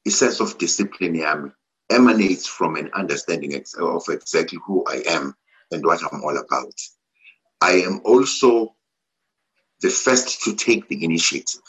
a 0.06 0.10
sense 0.10 0.40
of 0.40 0.56
discipline 0.56 1.52
emanates 1.90 2.46
from 2.46 2.76
an 2.76 2.90
understanding 2.94 3.62
of 3.78 4.02
exactly 4.08 4.58
who 4.66 4.84
I 4.86 5.02
am 5.06 5.34
and 5.70 5.84
what 5.84 6.00
I'm 6.02 6.24
all 6.24 6.38
about. 6.38 6.74
I 7.60 7.72
am 7.72 8.00
also 8.04 8.74
the 9.82 9.90
first 9.90 10.42
to 10.44 10.54
take 10.54 10.88
the 10.88 11.04
initiative. 11.04 11.60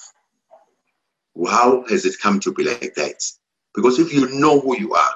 How 1.45 1.83
has 1.87 2.05
it 2.05 2.15
come 2.21 2.39
to 2.41 2.53
be 2.53 2.63
like 2.63 2.95
that? 2.95 3.21
Because 3.77 3.99
if 3.99 4.11
you 4.11 4.27
know 4.39 4.59
who 4.59 4.75
you 4.75 4.95
are 4.95 5.15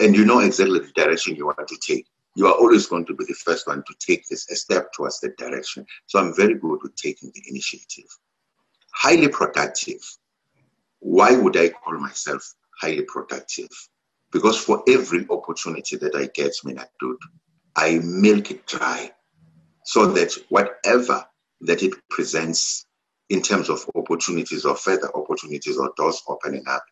and 0.00 0.16
you 0.16 0.24
know 0.24 0.38
exactly 0.38 0.78
the 0.78 0.90
direction 0.92 1.36
you 1.36 1.44
want 1.44 1.68
to 1.68 1.76
take, 1.86 2.06
you 2.34 2.46
are 2.46 2.54
always 2.54 2.86
going 2.86 3.04
to 3.04 3.14
be 3.14 3.26
the 3.26 3.34
first 3.34 3.66
one 3.66 3.84
to 3.86 3.94
take 4.00 4.26
this 4.28 4.50
a 4.50 4.56
step 4.56 4.90
towards 4.94 5.20
that 5.20 5.36
direction. 5.36 5.84
So 6.06 6.18
I'm 6.18 6.34
very 6.34 6.54
good 6.54 6.78
with 6.82 6.96
taking 6.96 7.30
the 7.34 7.42
initiative. 7.50 8.06
Highly 8.94 9.28
productive. 9.28 10.00
Why 11.00 11.36
would 11.36 11.58
I 11.58 11.68
call 11.68 11.98
myself 11.98 12.54
highly 12.80 13.02
productive? 13.02 13.68
Because 14.32 14.58
for 14.58 14.82
every 14.88 15.26
opportunity 15.28 15.96
that 15.96 16.14
I 16.14 16.30
get, 16.32 16.54
Minadud, 16.64 17.18
I 17.76 18.00
milk 18.02 18.52
it 18.52 18.66
dry 18.66 19.12
so 19.84 20.06
that 20.12 20.32
whatever 20.48 21.22
that 21.60 21.82
it 21.82 21.92
presents 22.08 22.86
in 23.28 23.42
terms 23.42 23.68
of 23.68 23.84
opportunities 23.94 24.64
or 24.64 24.76
further 24.76 25.14
opportunities 25.14 25.76
or 25.76 25.92
doors 25.98 26.22
opening 26.26 26.64
up. 26.66 26.82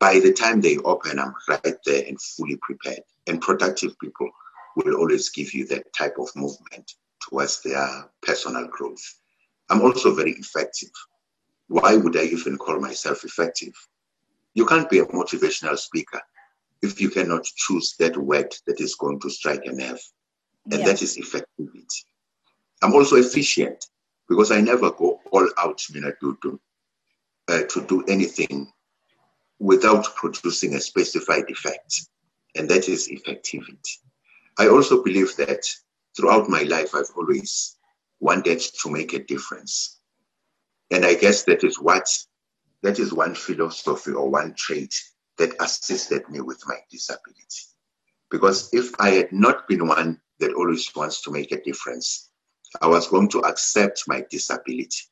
By 0.00 0.20
the 0.20 0.32
time 0.32 0.60
they 0.60 0.78
open, 0.78 1.18
I'm 1.18 1.34
right 1.48 1.76
there 1.84 2.04
and 2.06 2.20
fully 2.20 2.56
prepared. 2.62 3.02
And 3.26 3.40
productive 3.40 3.98
people 3.98 4.30
will 4.76 4.96
always 4.96 5.28
give 5.30 5.52
you 5.52 5.66
that 5.68 5.92
type 5.92 6.16
of 6.18 6.28
movement 6.36 6.94
towards 7.20 7.62
their 7.62 8.08
personal 8.22 8.68
growth. 8.68 9.02
I'm 9.70 9.82
also 9.82 10.14
very 10.14 10.32
effective. 10.32 10.90
Why 11.66 11.96
would 11.96 12.16
I 12.16 12.24
even 12.24 12.56
call 12.56 12.80
myself 12.80 13.24
effective? 13.24 13.74
You 14.54 14.66
can't 14.66 14.88
be 14.88 15.00
a 15.00 15.06
motivational 15.06 15.76
speaker 15.76 16.20
if 16.80 17.00
you 17.00 17.10
cannot 17.10 17.44
choose 17.44 17.96
that 17.98 18.16
word 18.16 18.54
that 18.66 18.80
is 18.80 18.94
going 18.94 19.20
to 19.20 19.30
strike 19.30 19.66
a 19.66 19.72
nerve. 19.72 20.00
And 20.70 20.80
yeah. 20.80 20.86
that 20.86 21.02
is 21.02 21.18
effectivity. 21.18 22.04
I'm 22.82 22.94
also 22.94 23.16
efficient 23.16 23.86
because 24.28 24.52
I 24.52 24.60
never 24.60 24.92
go 24.92 25.20
all 25.32 25.48
out, 25.58 25.82
you 25.88 26.00
know, 26.00 26.12
to, 26.20 26.38
to, 26.42 26.60
uh, 27.48 27.62
to 27.68 27.86
do 27.86 28.04
anything 28.06 28.70
without 29.58 30.14
producing 30.14 30.74
a 30.74 30.80
specified 30.80 31.50
effect, 31.50 32.08
and 32.54 32.68
that 32.68 32.88
is 32.88 33.08
effectivity. 33.08 33.98
I 34.58 34.68
also 34.68 35.02
believe 35.02 35.34
that 35.36 35.64
throughout 36.16 36.48
my 36.48 36.62
life, 36.62 36.94
I've 36.94 37.10
always 37.16 37.76
wanted 38.20 38.60
to 38.60 38.90
make 38.90 39.12
a 39.12 39.24
difference. 39.24 40.00
And 40.90 41.04
I 41.04 41.14
guess 41.14 41.44
that 41.44 41.64
is 41.64 41.78
what 41.78 42.08
that 42.82 42.98
is 42.98 43.12
one 43.12 43.34
philosophy 43.34 44.12
or 44.12 44.30
one 44.30 44.54
trait 44.54 44.94
that 45.36 45.54
assisted 45.60 46.28
me 46.28 46.40
with 46.40 46.62
my 46.66 46.76
disability. 46.90 47.62
Because 48.30 48.68
if 48.72 48.92
I 49.00 49.10
had 49.10 49.32
not 49.32 49.66
been 49.68 49.86
one 49.86 50.20
that 50.38 50.54
always 50.54 50.94
wants 50.94 51.22
to 51.22 51.30
make 51.30 51.50
a 51.50 51.62
difference, 51.62 52.30
I 52.80 52.86
was 52.86 53.08
going 53.08 53.28
to 53.30 53.40
accept 53.40 54.04
my 54.06 54.24
disability. 54.30 55.02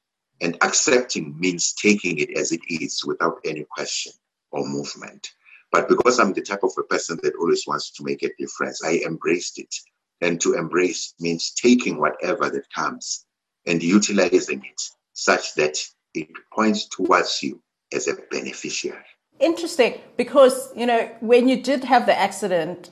And 0.40 0.56
accepting 0.60 1.38
means 1.38 1.72
taking 1.72 2.18
it 2.18 2.36
as 2.36 2.52
it 2.52 2.60
is 2.68 3.04
without 3.04 3.38
any 3.44 3.64
question 3.70 4.12
or 4.56 4.66
movement. 4.66 5.28
But 5.72 5.88
because 5.88 6.18
I'm 6.18 6.32
the 6.32 6.42
type 6.42 6.62
of 6.62 6.72
a 6.78 6.82
person 6.84 7.18
that 7.22 7.34
always 7.36 7.64
wants 7.66 7.90
to 7.92 8.04
make 8.04 8.22
a 8.22 8.30
difference, 8.38 8.82
I 8.84 9.00
embraced 9.06 9.58
it. 9.58 9.74
And 10.20 10.40
to 10.40 10.54
embrace 10.54 11.14
means 11.20 11.52
taking 11.52 12.00
whatever 12.00 12.48
that 12.48 12.64
comes 12.74 13.26
and 13.66 13.82
utilizing 13.82 14.64
it 14.64 14.80
such 15.12 15.54
that 15.56 15.78
it 16.14 16.28
points 16.54 16.88
towards 16.88 17.42
you 17.42 17.60
as 17.92 18.08
a 18.08 18.14
beneficiary. 18.30 19.04
Interesting, 19.38 20.00
because 20.16 20.72
you 20.74 20.86
know 20.86 21.10
when 21.20 21.46
you 21.46 21.62
did 21.62 21.84
have 21.84 22.06
the 22.06 22.18
accident, 22.18 22.90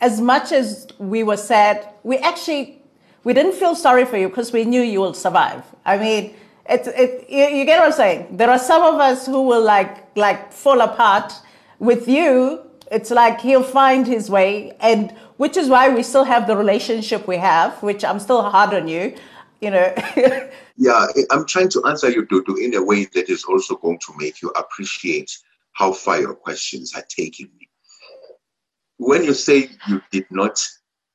as 0.00 0.20
much 0.20 0.50
as 0.50 0.88
we 0.98 1.22
were 1.22 1.36
sad, 1.36 1.88
we 2.02 2.18
actually 2.18 2.82
we 3.22 3.34
didn't 3.34 3.54
feel 3.54 3.76
sorry 3.76 4.04
for 4.04 4.16
you 4.16 4.28
because 4.28 4.52
we 4.52 4.64
knew 4.64 4.82
you 4.82 5.00
will 5.00 5.14
survive. 5.14 5.62
I 5.84 5.96
mean, 5.98 6.34
it, 6.70 7.30
you, 7.30 7.44
you 7.58 7.64
get 7.64 7.78
what 7.80 7.86
I'm 7.86 7.92
saying. 7.92 8.36
There 8.36 8.50
are 8.50 8.58
some 8.58 8.82
of 8.82 9.00
us 9.00 9.26
who 9.26 9.42
will 9.42 9.62
like 9.62 10.16
like 10.16 10.52
fall 10.52 10.80
apart. 10.80 11.32
With 11.78 12.08
you, 12.08 12.60
it's 12.90 13.10
like 13.10 13.40
he'll 13.40 13.62
find 13.62 14.06
his 14.06 14.28
way, 14.28 14.76
and 14.80 15.12
which 15.38 15.56
is 15.56 15.68
why 15.68 15.88
we 15.88 16.02
still 16.02 16.24
have 16.24 16.46
the 16.46 16.56
relationship 16.56 17.26
we 17.26 17.38
have. 17.38 17.82
Which 17.82 18.04
I'm 18.04 18.20
still 18.20 18.42
hard 18.42 18.74
on 18.74 18.88
you, 18.88 19.14
you 19.60 19.70
know. 19.70 19.94
yeah, 20.76 21.06
I'm 21.30 21.46
trying 21.46 21.70
to 21.70 21.82
answer 21.86 22.10
you, 22.10 22.26
Dudu, 22.26 22.62
in 22.62 22.74
a 22.74 22.82
way 22.82 23.06
that 23.14 23.28
is 23.28 23.44
also 23.44 23.76
going 23.76 23.98
to 24.06 24.12
make 24.18 24.42
you 24.42 24.50
appreciate 24.50 25.36
how 25.72 25.92
far 25.92 26.20
your 26.20 26.34
questions 26.34 26.94
are 26.94 27.04
taking 27.08 27.48
me. 27.58 27.68
When 28.98 29.24
you 29.24 29.32
say 29.32 29.70
you 29.88 30.02
did 30.10 30.26
not 30.30 30.62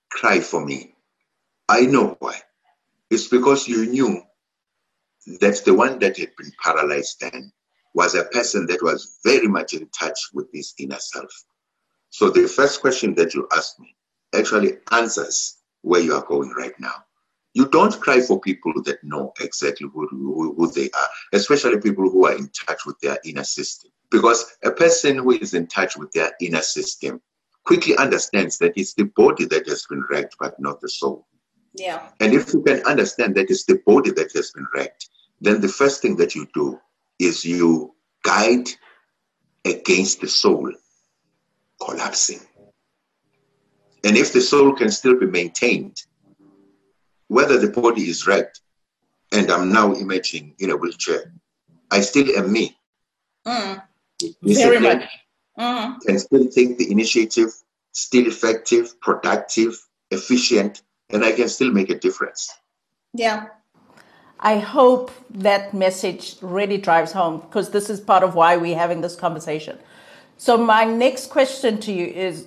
cry 0.09 0.39
for 0.39 0.65
me, 0.65 0.95
I 1.69 1.81
know 1.81 2.17
why. 2.19 2.39
It's 3.11 3.27
because 3.27 3.67
you 3.67 3.85
knew 3.85 4.23
that 5.25 5.61
the 5.65 5.73
one 5.73 5.99
that 5.99 6.17
had 6.17 6.35
been 6.37 6.51
paralyzed 6.63 7.17
then 7.19 7.51
was 7.93 8.13
a 8.13 8.25
person 8.25 8.67
that 8.67 8.83
was 8.83 9.19
very 9.23 9.47
much 9.47 9.73
in 9.73 9.87
touch 9.97 10.19
with 10.33 10.47
his 10.53 10.73
inner 10.77 10.99
self. 10.99 11.31
So 12.09 12.29
the 12.29 12.47
first 12.47 12.81
question 12.81 13.15
that 13.15 13.33
you 13.33 13.47
asked 13.55 13.79
me 13.79 13.95
actually 14.33 14.77
answers 14.91 15.57
where 15.81 16.01
you 16.01 16.13
are 16.13 16.25
going 16.25 16.49
right 16.51 16.77
now. 16.79 16.93
You 17.53 17.67
don't 17.67 17.99
cry 18.01 18.19
for 18.19 18.39
people 18.39 18.73
that 18.83 19.01
know 19.03 19.31
exactly 19.39 19.87
who, 19.91 20.07
who, 20.07 20.53
who, 20.57 20.71
they 20.71 20.89
are, 20.89 21.07
especially 21.33 21.79
people 21.79 22.09
who 22.09 22.25
are 22.25 22.35
in 22.35 22.49
touch 22.49 22.85
with 22.85 22.99
their 22.99 23.17
inner 23.23 23.45
system. 23.45 23.91
Because 24.11 24.57
a 24.63 24.71
person 24.71 25.17
who 25.17 25.31
is 25.31 25.53
in 25.53 25.67
touch 25.67 25.95
with 25.95 26.11
their 26.11 26.31
inner 26.41 26.61
system 26.61 27.21
quickly 27.63 27.95
understands 27.97 28.57
that 28.57 28.73
it's 28.75 28.93
the 28.93 29.05
body 29.15 29.45
that 29.45 29.67
has 29.67 29.85
been 29.89 30.03
wrecked, 30.09 30.35
but 30.39 30.59
not 30.59 30.81
the 30.81 30.89
soul. 30.89 31.27
Yeah. 31.73 32.07
And 32.19 32.33
if 32.33 32.53
you 32.53 32.61
can 32.61 32.85
understand 32.85 33.35
that 33.35 33.49
it's 33.49 33.65
the 33.65 33.81
body 33.85 34.11
that 34.11 34.31
has 34.33 34.51
been 34.51 34.67
wrecked, 34.73 35.09
then 35.41 35.61
the 35.61 35.67
first 35.67 36.01
thing 36.01 36.15
that 36.17 36.35
you 36.35 36.47
do 36.53 36.79
is 37.19 37.45
you 37.45 37.93
guide 38.23 38.67
against 39.65 40.21
the 40.21 40.27
soul 40.27 40.71
collapsing. 41.81 42.39
And 44.03 44.15
if 44.15 44.33
the 44.33 44.41
soul 44.41 44.73
can 44.73 44.91
still 44.91 45.19
be 45.19 45.25
maintained, 45.25 45.97
whether 47.27 47.57
the 47.57 47.69
body 47.69 48.03
is 48.03 48.27
wrecked, 48.27 48.61
and 49.31 49.51
I'm 49.51 49.71
now 49.71 49.93
imaging 49.93 50.53
in 50.59 50.69
a 50.69 50.77
wheelchair, 50.77 51.33
I 51.91 52.01
still 52.01 52.37
am 52.37 52.51
me. 52.51 52.77
Mm. 53.47 53.81
Very 54.43 54.79
much. 54.79 55.03
Mm. 55.57 55.99
Can 56.01 56.19
still 56.19 56.47
take 56.49 56.77
the 56.77 56.91
initiative, 56.91 57.49
still 57.91 58.27
effective, 58.27 58.99
productive, 59.01 59.79
efficient, 60.11 60.83
and 61.09 61.23
I 61.23 61.31
can 61.31 61.49
still 61.49 61.71
make 61.71 61.89
a 61.89 61.99
difference. 61.99 62.51
Yeah. 63.13 63.47
I 64.45 64.59
hope 64.59 65.09
that 65.31 65.73
message 65.73 66.35
really 66.39 66.77
drives 66.77 67.11
home 67.11 67.39
because 67.39 67.71
this 67.71 67.89
is 67.89 67.99
part 67.99 68.23
of 68.23 68.35
why 68.35 68.57
we're 68.57 68.77
having 68.77 69.01
this 69.01 69.15
conversation. 69.15 69.79
So, 70.37 70.55
my 70.55 70.85
next 70.85 71.31
question 71.31 71.79
to 71.79 71.91
you 71.91 72.05
is 72.05 72.45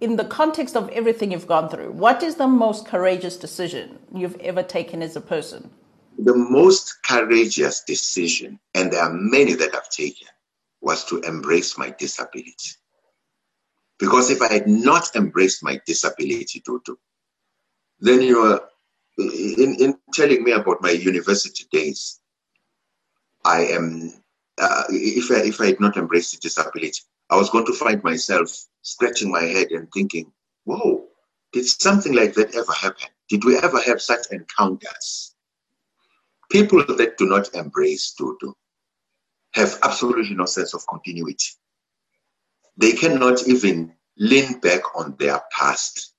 in 0.00 0.14
the 0.14 0.24
context 0.24 0.76
of 0.76 0.88
everything 0.90 1.32
you've 1.32 1.48
gone 1.48 1.68
through, 1.68 1.90
what 1.90 2.22
is 2.22 2.36
the 2.36 2.46
most 2.46 2.86
courageous 2.86 3.36
decision 3.36 3.98
you've 4.14 4.36
ever 4.36 4.62
taken 4.62 5.02
as 5.02 5.16
a 5.16 5.20
person? 5.20 5.68
The 6.16 6.36
most 6.36 7.02
courageous 7.02 7.82
decision, 7.82 8.60
and 8.72 8.92
there 8.92 9.02
are 9.02 9.12
many 9.12 9.54
that 9.54 9.74
I've 9.74 9.90
taken, 9.90 10.28
was 10.80 11.04
to 11.06 11.22
embrace 11.22 11.76
my 11.76 11.90
disability. 11.98 12.76
Because 13.98 14.30
if 14.30 14.40
I 14.42 14.52
had 14.52 14.68
not 14.68 15.16
embraced 15.16 15.64
my 15.64 15.80
disability, 15.86 16.62
Dudu, 16.64 16.94
then 17.98 18.22
you 18.22 18.38
are 18.38 18.68
in, 19.18 19.76
in 19.78 19.98
telling 20.12 20.42
me 20.44 20.52
about 20.52 20.82
my 20.82 20.90
university 20.90 21.64
days, 21.70 22.20
I 23.44 23.60
am, 23.66 24.12
uh, 24.58 24.84
if, 24.90 25.30
I, 25.30 25.46
if 25.46 25.60
I 25.60 25.66
had 25.66 25.80
not 25.80 25.96
embraced 25.96 26.32
the 26.32 26.38
disability, 26.38 27.00
I 27.30 27.36
was 27.36 27.50
going 27.50 27.66
to 27.66 27.74
find 27.74 28.02
myself 28.04 28.50
scratching 28.82 29.30
my 29.30 29.42
head 29.42 29.68
and 29.70 29.90
thinking, 29.92 30.32
whoa, 30.64 31.06
did 31.52 31.66
something 31.66 32.14
like 32.14 32.34
that 32.34 32.54
ever 32.54 32.72
happen? 32.72 33.08
Did 33.28 33.44
we 33.44 33.56
ever 33.58 33.80
have 33.80 34.00
such 34.00 34.26
encounters? 34.30 35.34
People 36.50 36.84
that 36.86 37.16
do 37.18 37.26
not 37.26 37.54
embrace 37.54 38.14
Dudu 38.18 38.52
have 39.54 39.78
absolutely 39.82 40.34
no 40.34 40.44
sense 40.44 40.74
of 40.74 40.86
continuity. 40.86 41.52
They 42.76 42.92
cannot 42.92 43.46
even 43.48 43.94
lean 44.18 44.60
back 44.60 44.82
on 44.96 45.16
their 45.18 45.40
past 45.50 46.11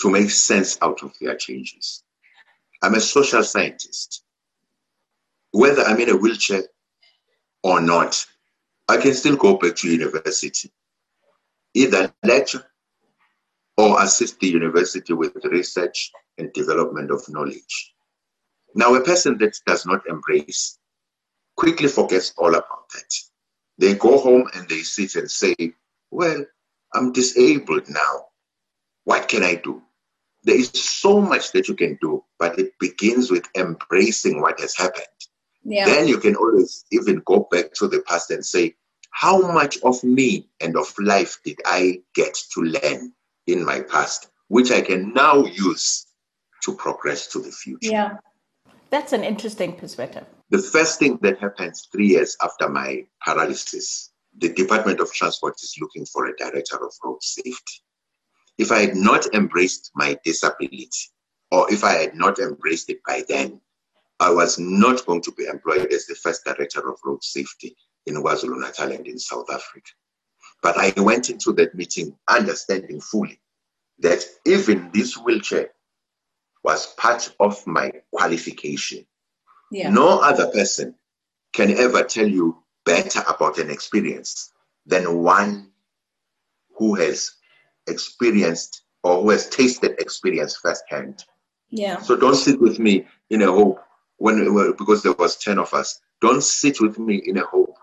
to 0.00 0.10
make 0.10 0.30
sense 0.30 0.78
out 0.82 1.02
of 1.02 1.12
their 1.20 1.36
changes. 1.36 2.04
I'm 2.82 2.94
a 2.94 3.00
social 3.00 3.42
scientist. 3.42 4.22
Whether 5.50 5.82
I'm 5.82 6.00
in 6.00 6.10
a 6.10 6.16
wheelchair 6.16 6.64
or 7.62 7.80
not, 7.80 8.24
I 8.88 8.96
can 8.98 9.14
still 9.14 9.36
go 9.36 9.56
back 9.56 9.76
to 9.76 9.90
university, 9.90 10.70
either 11.74 12.12
lecture 12.24 12.64
or 13.76 14.02
assist 14.02 14.40
the 14.40 14.48
university 14.48 15.12
with 15.12 15.36
research 15.44 16.10
and 16.38 16.52
development 16.52 17.10
of 17.10 17.28
knowledge. 17.28 17.94
Now, 18.74 18.94
a 18.94 19.00
person 19.00 19.38
that 19.38 19.58
does 19.66 19.86
not 19.86 20.06
embrace 20.06 20.78
quickly 21.56 21.88
forgets 21.88 22.32
all 22.36 22.54
about 22.54 22.88
that. 22.94 23.14
They 23.78 23.94
go 23.94 24.18
home 24.18 24.48
and 24.54 24.68
they 24.68 24.80
sit 24.80 25.16
and 25.16 25.30
say, 25.30 25.54
Well, 26.10 26.44
I'm 26.94 27.12
disabled 27.12 27.88
now. 27.88 28.26
What 29.04 29.28
can 29.28 29.42
I 29.42 29.56
do? 29.56 29.82
There 30.48 30.58
is 30.58 30.70
so 30.72 31.20
much 31.20 31.52
that 31.52 31.68
you 31.68 31.74
can 31.74 31.98
do, 32.00 32.24
but 32.38 32.58
it 32.58 32.72
begins 32.80 33.30
with 33.30 33.44
embracing 33.54 34.40
what 34.40 34.58
has 34.60 34.74
happened. 34.74 35.04
Yeah. 35.62 35.84
Then 35.84 36.08
you 36.08 36.16
can 36.16 36.36
always 36.36 36.86
even 36.90 37.20
go 37.26 37.46
back 37.50 37.74
to 37.74 37.86
the 37.86 38.00
past 38.00 38.30
and 38.30 38.42
say, 38.42 38.74
how 39.10 39.52
much 39.52 39.76
of 39.82 40.02
me 40.02 40.48
and 40.62 40.74
of 40.78 40.90
life 40.98 41.36
did 41.44 41.58
I 41.66 42.00
get 42.14 42.34
to 42.54 42.62
learn 42.62 43.12
in 43.46 43.62
my 43.62 43.82
past, 43.82 44.30
which 44.48 44.70
I 44.70 44.80
can 44.80 45.12
now 45.12 45.44
use 45.44 46.06
to 46.62 46.74
progress 46.74 47.26
to 47.32 47.40
the 47.40 47.52
future? 47.52 47.90
Yeah, 47.90 48.16
that's 48.88 49.12
an 49.12 49.24
interesting 49.24 49.74
perspective. 49.74 50.24
The 50.48 50.62
first 50.62 50.98
thing 50.98 51.18
that 51.20 51.40
happens 51.40 51.88
three 51.92 52.08
years 52.08 52.38
after 52.42 52.70
my 52.70 53.04
paralysis, 53.22 54.12
the 54.38 54.48
Department 54.48 55.00
of 55.00 55.12
Transport 55.12 55.56
is 55.62 55.76
looking 55.78 56.06
for 56.06 56.24
a 56.24 56.36
director 56.38 56.76
of 56.76 56.94
road 57.04 57.22
safety. 57.22 57.82
If 58.58 58.72
I 58.72 58.80
had 58.80 58.96
not 58.96 59.34
embraced 59.34 59.92
my 59.94 60.18
disability, 60.24 60.90
or 61.50 61.72
if 61.72 61.84
I 61.84 61.92
had 61.92 62.14
not 62.14 62.38
embraced 62.38 62.90
it 62.90 63.00
by 63.06 63.24
then, 63.28 63.60
I 64.20 64.30
was 64.30 64.58
not 64.58 65.06
going 65.06 65.22
to 65.22 65.32
be 65.32 65.46
employed 65.46 65.92
as 65.92 66.06
the 66.06 66.16
first 66.16 66.44
director 66.44 66.88
of 66.90 66.98
road 67.04 67.22
safety 67.22 67.76
in 68.06 68.16
KwaZulu 68.16 68.60
Natal 68.60 68.90
and 68.90 69.06
in 69.06 69.18
South 69.18 69.48
Africa. 69.50 69.90
But 70.60 70.76
I 70.76 70.92
went 71.00 71.30
into 71.30 71.52
that 71.52 71.74
meeting 71.74 72.16
understanding 72.28 73.00
fully 73.00 73.40
that 74.00 74.24
even 74.44 74.90
this 74.92 75.16
wheelchair 75.16 75.70
was 76.64 76.86
part 76.94 77.32
of 77.38 77.64
my 77.66 77.92
qualification. 78.12 79.06
Yeah. 79.70 79.90
No 79.90 80.20
other 80.20 80.48
person 80.48 80.96
can 81.52 81.70
ever 81.70 82.02
tell 82.02 82.26
you 82.26 82.62
better 82.84 83.22
about 83.28 83.58
an 83.58 83.70
experience 83.70 84.52
than 84.86 85.18
one 85.18 85.70
who 86.76 86.94
has 86.94 87.32
experienced 87.88 88.82
or 89.02 89.22
who 89.22 89.30
has 89.30 89.48
tasted 89.48 90.00
experience 90.00 90.56
firsthand. 90.56 91.24
Yeah. 91.70 92.00
So 92.00 92.16
don't 92.16 92.34
sit 92.34 92.60
with 92.60 92.78
me 92.78 93.06
in 93.30 93.42
a 93.42 93.52
hope 93.52 93.80
when 94.16 94.72
because 94.76 95.02
there 95.02 95.12
was 95.12 95.36
10 95.36 95.58
of 95.58 95.72
us. 95.74 96.00
Don't 96.20 96.42
sit 96.42 96.80
with 96.80 96.98
me 96.98 97.16
in 97.16 97.38
a 97.38 97.44
hope 97.44 97.76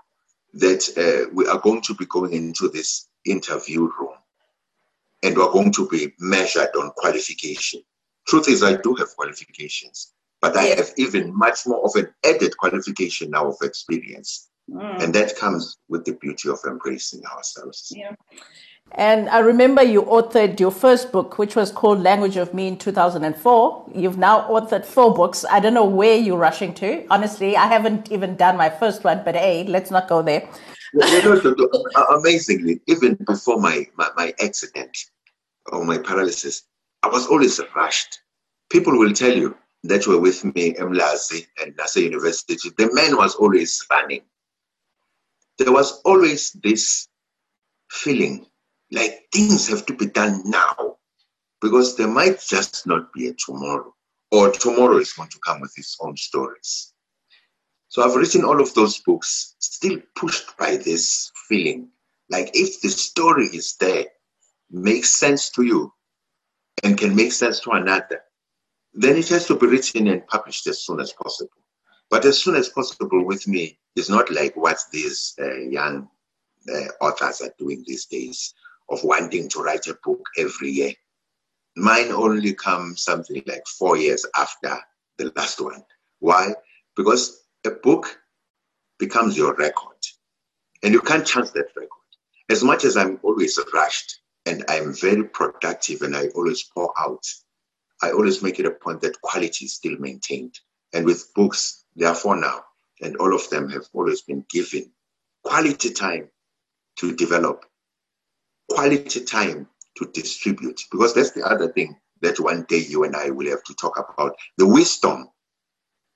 that 0.54 0.90
uh, 0.98 1.30
we 1.34 1.48
are 1.48 1.60
going 1.60 1.82
to 1.82 1.94
be 1.96 2.06
going 2.06 2.34
into 2.34 2.70
this 2.70 3.08
interview 3.26 3.82
room 3.82 4.16
and 5.24 5.36
we're 5.36 5.52
going 5.52 5.72
to 5.72 5.88
be 5.88 6.14
measured 6.20 6.70
on 6.78 6.92
qualification. 6.98 7.82
Truth 8.28 8.50
is, 8.50 8.64
I 8.64 8.76
do 8.76 8.96
have 8.96 9.16
qualifications, 9.16 10.14
but 10.42 10.58
I 10.58 10.64
have 10.64 10.92
even 10.98 11.36
much 11.36 11.60
more 11.66 11.84
of 11.84 11.96
an 11.96 12.14
added 12.24 12.58
qualification 12.58 13.32
now 13.32 13.50
of 13.50 13.58
experience. 13.62 14.50
Mm. 14.70 15.04
And 15.04 15.14
that 15.16 15.36
comes 15.38 15.78
with 15.90 16.06
the 16.06 16.14
beauty 16.14 16.50
of 16.50 16.60
embracing 16.66 17.24
ourselves. 17.26 17.94
Yeah. 17.96 18.16
And 18.98 19.28
I 19.30 19.40
remember 19.40 19.84
you 19.84 20.04
authored 20.04 20.58
your 20.58 20.72
first 20.72 21.12
book, 21.12 21.38
which 21.38 21.56
was 21.56 21.70
called 21.70 22.00
Language 22.00 22.38
of 22.38 22.54
Me 22.54 22.68
in 22.68 22.78
2004. 22.78 23.92
You've 23.94 24.18
now 24.18 24.48
authored 24.48 24.86
four 24.86 25.14
books. 25.14 25.44
I 25.52 25.60
don't 25.60 25.74
know 25.74 25.86
where 25.86 26.16
you're 26.16 26.38
rushing 26.38 26.74
to. 26.76 27.06
Honestly, 27.10 27.58
I 27.58 27.68
haven't 27.68 28.10
even 28.10 28.38
done 28.38 28.56
my 28.56 28.70
first 28.70 29.04
one, 29.04 29.22
but 29.26 29.36
hey, 29.36 29.66
let's 29.66 29.92
not 29.92 30.08
go 30.08 30.22
there. 30.22 30.48
amazingly, 32.16 32.80
even 32.88 33.16
before 33.16 33.60
my, 33.60 33.86
my, 33.98 34.10
my 34.16 34.34
accident 34.42 34.98
or 35.74 35.84
my 35.84 35.98
paralysis, 35.98 36.64
I 37.04 37.10
was 37.10 37.28
always 37.28 37.60
rushed. 37.76 38.20
People 38.70 38.98
will 38.98 39.12
tell 39.12 39.36
you 39.36 39.58
that 39.84 40.08
were 40.08 40.20
with 40.20 40.46
me, 40.56 40.74
Mlazi 40.74 41.48
and 41.62 41.76
Nasa 41.76 42.02
University. 42.02 42.70
The 42.78 42.90
man 42.94 43.18
was 43.18 43.36
always 43.36 43.86
running. 43.92 44.22
There 45.58 45.74
was 45.74 46.02
always 46.06 46.52
this 46.64 47.10
feeling 47.92 48.46
like 48.92 49.28
things 49.34 49.68
have 49.70 49.86
to 49.88 49.94
be 49.94 50.08
done 50.08 50.42
now 50.46 50.98
because 51.62 51.98
there 51.98 52.08
might 52.08 52.40
just 52.40 52.86
not 52.86 53.12
be 53.14 53.28
a 53.28 53.34
tomorrow, 53.34 53.94
or 54.32 54.52
tomorrow 54.52 54.98
is 54.98 55.14
going 55.14 55.30
to 55.30 55.40
come 55.40 55.62
with 55.62 55.74
its 55.78 55.98
own 56.00 56.16
stories. 56.18 56.94
So 57.88 58.04
I've 58.04 58.16
written 58.16 58.44
all 58.44 58.62
of 58.62 58.74
those 58.74 59.00
books, 59.00 59.56
still 59.60 60.00
pushed 60.16 60.58
by 60.58 60.78
this 60.78 61.32
feeling 61.48 61.90
like 62.30 62.52
if 62.54 62.82
the 62.82 62.90
story 62.90 63.46
is 63.46 63.76
there, 63.80 64.06
makes 64.72 65.12
sense 65.12 65.50
to 65.52 65.64
you, 65.64 65.94
and 66.84 66.98
can 66.98 67.16
make 67.16 67.32
sense 67.32 67.60
to 67.62 67.72
another, 67.72 68.22
then 68.94 69.16
it 69.18 69.30
has 69.30 69.48
to 69.48 69.56
be 69.56 69.68
written 69.68 70.08
and 70.08 70.28
published 70.28 70.68
as 70.68 70.84
soon 70.84 71.00
as 71.00 71.14
possible. 71.14 71.52
But 72.10 72.26
as 72.26 72.42
soon 72.42 72.56
as 72.56 72.70
possible 72.70 73.26
with 73.26 73.48
me 73.48 73.78
is 73.96 74.10
not 74.10 74.32
like 74.32 74.56
what 74.56 74.78
these 74.92 75.36
uh, 75.40 75.56
young 75.56 76.10
uh, 76.74 76.88
authors 77.02 77.42
are 77.42 77.54
doing 77.60 77.84
these 77.86 78.06
days 78.06 78.54
of 78.90 79.04
wanting 79.04 79.50
to 79.50 79.62
write 79.62 79.88
a 79.88 79.98
book 80.04 80.22
every 80.38 80.70
year. 80.70 80.94
Mine 81.76 82.12
only 82.12 82.54
comes 82.54 83.04
something 83.04 83.42
like 83.46 83.66
four 83.68 83.98
years 83.98 84.26
after 84.36 84.78
the 85.18 85.32
last 85.36 85.60
one. 85.60 85.84
Why? 86.20 86.54
Because 86.96 87.44
a 87.66 87.72
book 87.72 88.18
becomes 89.00 89.38
your 89.38 89.54
record 89.56 89.98
and 90.84 90.94
you 90.94 91.02
can't 91.02 91.26
change 91.26 91.52
that 91.52 91.76
record. 91.76 91.90
As 92.50 92.64
much 92.64 92.86
as 92.86 92.96
I'm 92.96 93.20
always 93.24 93.60
rushed 93.74 94.20
and 94.46 94.64
I'm 94.70 94.94
very 94.94 95.24
productive 95.26 96.02
and 96.02 96.16
I 96.16 96.28
always 96.36 96.64
pour 96.64 96.94
out, 97.00 97.26
I 98.02 98.12
always 98.12 98.44
make 98.44 98.60
it 98.60 98.66
a 98.66 98.72
point 98.72 99.02
that 99.02 99.20
quality 99.22 99.66
is 99.66 99.74
still 99.74 99.98
maintained. 99.98 100.60
And 100.94 101.06
with 101.06 101.34
books, 101.34 101.84
therefore 101.96 102.36
now, 102.36 102.64
and 103.02 103.18
all 103.18 103.34
of 103.34 103.50
them 103.50 103.70
have 103.70 103.86
always 103.94 104.22
been 104.22 104.46
given 104.50 104.92
quality 105.44 105.92
time 105.92 106.30
to 106.98 107.16
develop 107.16 107.66
quality 108.76 109.22
time 109.22 109.68
to 109.98 110.06
distribute 110.14 110.82
because 110.92 111.14
that's 111.14 111.32
the 111.32 111.44
other 111.44 111.72
thing 111.72 111.96
that 112.22 112.40
one 112.40 112.66
day 112.68 112.80
you 112.80 113.06
and 113.06 113.16
I 113.16 113.30
will 113.30 113.50
have 113.50 113.64
to 113.64 113.74
talk 113.76 113.98
about 113.98 114.36
the 114.58 114.68
wisdom 114.68 115.30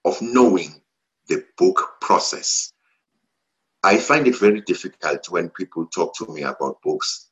of 0.03 0.21
knowing 0.21 0.81
the 1.27 1.45
book 1.57 1.95
process. 2.01 2.73
I 3.81 3.97
find 3.97 4.27
it 4.27 4.37
very 4.37 4.59
difficult 4.61 5.29
when 5.29 5.49
people 5.49 5.85
talk 5.85 6.15
to 6.17 6.25
me 6.33 6.41
about 6.41 6.81
books 6.81 7.29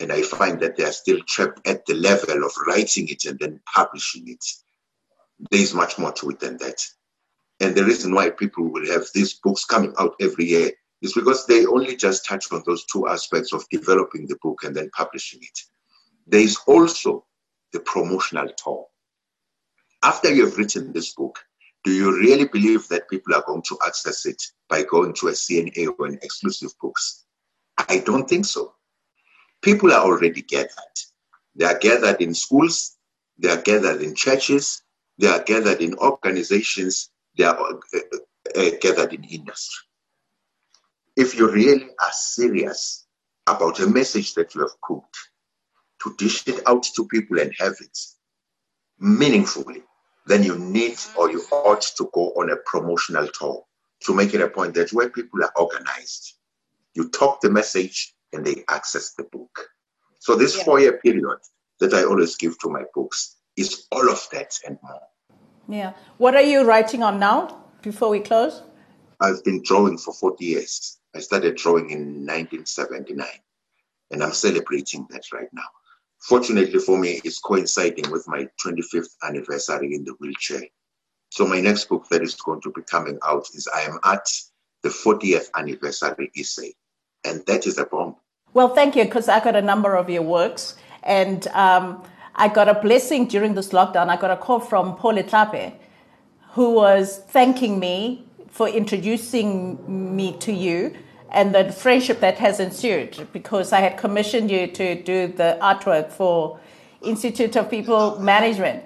and 0.00 0.10
I 0.10 0.22
find 0.22 0.58
that 0.60 0.76
they 0.76 0.84
are 0.84 0.92
still 0.92 1.20
trapped 1.28 1.66
at 1.68 1.86
the 1.86 1.94
level 1.94 2.44
of 2.44 2.52
writing 2.66 3.08
it 3.08 3.24
and 3.26 3.38
then 3.38 3.60
publishing 3.72 4.28
it. 4.28 4.44
There 5.52 5.60
is 5.60 5.72
much 5.72 5.98
more 5.98 6.12
to 6.14 6.30
it 6.30 6.40
than 6.40 6.56
that. 6.58 6.84
And 7.60 7.76
the 7.76 7.84
reason 7.84 8.12
why 8.12 8.30
people 8.30 8.64
will 8.72 8.86
have 8.88 9.06
these 9.14 9.34
books 9.34 9.64
coming 9.64 9.94
out 9.98 10.16
every 10.20 10.46
year 10.46 10.72
is 11.04 11.12
because 11.12 11.46
they 11.46 11.66
only 11.66 11.94
just 11.94 12.24
touch 12.24 12.50
on 12.50 12.62
those 12.64 12.84
two 12.86 13.06
aspects 13.06 13.52
of 13.52 13.68
developing 13.70 14.26
the 14.26 14.38
book 14.42 14.64
and 14.64 14.74
then 14.74 14.90
publishing 14.96 15.40
it. 15.42 15.60
There 16.26 16.40
is 16.40 16.56
also 16.66 17.26
the 17.72 17.80
promotional 17.80 18.48
tour. 18.56 18.86
After 20.02 20.32
you've 20.32 20.56
written 20.56 20.92
this 20.92 21.12
book, 21.12 21.38
do 21.84 21.92
you 21.92 22.18
really 22.18 22.46
believe 22.46 22.88
that 22.88 23.10
people 23.10 23.34
are 23.34 23.44
going 23.46 23.62
to 23.68 23.78
access 23.86 24.24
it 24.24 24.42
by 24.70 24.82
going 24.82 25.12
to 25.16 25.28
a 25.28 25.32
CNA 25.32 25.94
or 25.98 26.06
an 26.06 26.18
exclusive 26.22 26.72
books? 26.80 27.24
I 27.76 27.98
don't 27.98 28.26
think 28.26 28.46
so. 28.46 28.72
People 29.60 29.92
are 29.92 30.04
already 30.04 30.40
gathered. 30.40 30.96
They 31.54 31.66
are 31.66 31.78
gathered 31.78 32.22
in 32.22 32.34
schools, 32.34 32.96
they 33.38 33.50
are 33.50 33.60
gathered 33.60 34.00
in 34.00 34.14
churches, 34.14 34.82
they 35.18 35.28
are 35.28 35.42
gathered 35.42 35.82
in 35.82 35.94
organizations, 35.98 37.10
they 37.36 37.44
are 37.44 37.58
uh, 37.58 37.98
uh, 38.56 38.70
gathered 38.80 39.12
in 39.12 39.24
industry 39.24 39.84
if 41.16 41.36
you 41.36 41.50
really 41.50 41.84
are 41.84 42.12
serious 42.12 43.06
about 43.46 43.80
a 43.80 43.86
message 43.86 44.34
that 44.34 44.54
you 44.54 44.62
have 44.62 44.80
cooked, 44.82 45.16
to 46.02 46.14
dish 46.18 46.46
it 46.46 46.60
out 46.66 46.82
to 46.82 47.06
people 47.06 47.38
and 47.40 47.52
have 47.58 47.74
it 47.80 47.98
meaningfully, 48.98 49.82
then 50.26 50.42
you 50.42 50.56
need 50.58 50.98
or 51.16 51.30
you 51.30 51.40
ought 51.50 51.80
to 51.80 52.10
go 52.12 52.30
on 52.32 52.50
a 52.50 52.56
promotional 52.66 53.26
tour 53.28 53.64
to 54.00 54.14
make 54.14 54.34
it 54.34 54.40
a 54.40 54.48
point 54.48 54.74
that 54.74 54.92
where 54.92 55.08
people 55.08 55.42
are 55.42 55.52
organized, 55.56 56.34
you 56.94 57.08
talk 57.08 57.40
the 57.40 57.50
message 57.50 58.14
and 58.32 58.44
they 58.44 58.64
access 58.68 59.14
the 59.14 59.24
book. 59.24 59.68
So 60.18 60.36
this 60.36 60.56
yeah. 60.56 60.64
four-year 60.64 60.98
period 60.98 61.38
that 61.80 61.94
I 61.94 62.04
always 62.04 62.36
give 62.36 62.58
to 62.60 62.68
my 62.68 62.82
books 62.94 63.36
is 63.56 63.86
all 63.90 64.10
of 64.10 64.26
that 64.32 64.58
and 64.66 64.78
more. 64.82 65.00
Yeah. 65.68 65.92
What 66.18 66.34
are 66.34 66.42
you 66.42 66.64
writing 66.64 67.02
on 67.02 67.18
now 67.18 67.64
before 67.82 68.10
we 68.10 68.20
close? 68.20 68.62
I've 69.20 69.42
been 69.44 69.62
drawing 69.62 69.96
for 69.98 70.12
40 70.12 70.44
years. 70.44 70.98
I 71.14 71.20
started 71.20 71.56
drawing 71.56 71.90
in 71.90 72.26
1979, 72.26 73.26
and 74.10 74.22
I'm 74.22 74.32
celebrating 74.32 75.06
that 75.10 75.22
right 75.32 75.48
now. 75.52 75.62
Fortunately 76.18 76.78
for 76.80 76.98
me, 76.98 77.20
it's 77.22 77.38
coinciding 77.38 78.10
with 78.10 78.26
my 78.26 78.48
25th 78.64 79.14
anniversary 79.22 79.94
in 79.94 80.04
the 80.04 80.14
wheelchair. 80.18 80.62
So 81.30 81.46
my 81.46 81.60
next 81.60 81.88
book 81.88 82.08
that 82.10 82.22
is 82.22 82.34
going 82.34 82.62
to 82.62 82.72
be 82.72 82.82
coming 82.82 83.18
out 83.24 83.46
is 83.54 83.68
I 83.72 83.82
Am 83.82 83.98
Art 84.02 84.28
the 84.82 84.88
40th 84.88 85.50
anniversary 85.56 86.30
essay, 86.36 86.74
and 87.24 87.44
that 87.46 87.66
is 87.66 87.78
a 87.78 87.86
bomb. 87.86 88.16
Well, 88.52 88.74
thank 88.74 88.96
you, 88.96 89.04
because 89.04 89.28
I 89.28 89.42
got 89.42 89.56
a 89.56 89.62
number 89.62 89.94
of 89.94 90.10
your 90.10 90.22
works, 90.22 90.76
and 91.02 91.46
um, 91.48 92.02
I 92.34 92.48
got 92.48 92.68
a 92.68 92.74
blessing 92.74 93.26
during 93.26 93.54
this 93.54 93.70
lockdown. 93.70 94.08
I 94.08 94.16
got 94.16 94.30
a 94.30 94.36
call 94.36 94.60
from 94.60 94.96
Paul 94.96 95.14
Etlape, 95.14 95.74
who 96.52 96.72
was 96.72 97.18
thanking 97.28 97.78
me 97.78 98.26
for 98.54 98.68
introducing 98.68 100.16
me 100.16 100.32
to 100.38 100.52
you 100.52 100.94
and 101.32 101.52
the 101.52 101.72
friendship 101.72 102.20
that 102.20 102.38
has 102.38 102.60
ensued 102.60 103.26
because 103.32 103.72
I 103.72 103.80
had 103.80 103.98
commissioned 103.98 104.48
you 104.48 104.68
to 104.68 105.02
do 105.02 105.26
the 105.26 105.58
artwork 105.60 106.12
for 106.12 106.60
Institute 107.02 107.56
of 107.56 107.68
People 107.68 108.20
Management. 108.20 108.84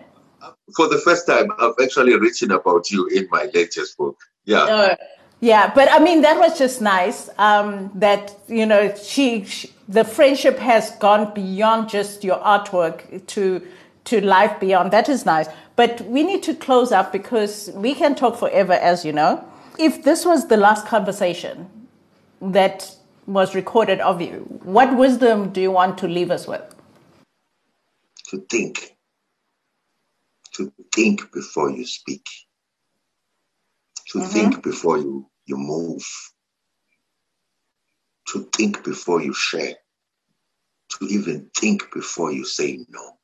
For 0.75 0.89
the 0.89 0.97
first 0.97 1.27
time, 1.27 1.49
I've 1.59 1.75
actually 1.83 2.17
written 2.17 2.51
about 2.53 2.91
you 2.91 3.09
in 3.09 3.29
my 3.31 3.51
latest 3.53 3.99
book. 3.99 4.17
Yeah. 4.47 4.63
Uh, 4.63 4.97
yeah, 5.41 5.71
but 5.75 5.93
I 5.93 5.99
mean 5.99 6.23
that 6.23 6.39
was 6.39 6.59
just 6.59 6.81
nice. 6.81 7.29
Um, 7.37 7.91
that 7.95 8.35
you 8.49 8.65
know, 8.65 8.95
she, 8.95 9.45
she, 9.45 9.71
the 9.87 10.03
friendship 10.03 10.59
has 10.59 10.93
gone 10.93 11.35
beyond 11.35 11.91
just 11.91 12.25
your 12.25 12.39
artwork 12.39 13.27
to 13.27 13.61
to 14.05 14.21
life 14.23 14.59
beyond. 14.59 14.93
That 14.93 15.11
is 15.11 15.27
nice. 15.27 15.47
But 15.77 16.01
we 16.07 16.23
need 16.23 16.43
to 16.45 16.55
close 16.55 16.91
up 16.91 17.13
because 17.13 17.71
we 17.75 17.95
can 17.95 18.15
talk 18.15 18.39
forever, 18.39 18.73
as 18.73 19.05
you 19.05 19.13
know. 19.13 19.45
If 19.79 20.03
this 20.03 20.25
was 20.25 20.49
the 20.49 20.57
last 20.57 20.87
conversation, 20.87 21.71
that 22.41 22.95
was 23.27 23.55
recorded 23.55 24.01
of 24.01 24.21
you, 24.21 24.47
what 24.63 24.97
wisdom 24.97 25.51
do 25.53 25.61
you 25.61 25.71
want 25.71 25.99
to 25.99 26.09
leave 26.09 26.31
us 26.31 26.47
with? 26.47 26.75
To 28.29 28.41
think. 28.51 28.97
To 30.55 30.73
think 30.95 31.33
before 31.33 31.71
you 31.71 31.87
speak. 31.87 32.27
To 34.09 34.19
mm-hmm. 34.19 34.33
think 34.33 34.63
before 34.63 34.99
you, 34.99 35.31
you 35.47 35.57
move. 35.57 36.05
To 38.29 38.49
think 38.57 38.85
before 38.85 39.23
you 39.23 39.33
share. 39.33 39.75
To 40.93 41.07
even 41.07 41.51
think 41.57 41.93
before 41.93 42.33
you 42.33 42.45
say 42.45 42.85
no. 42.89 43.19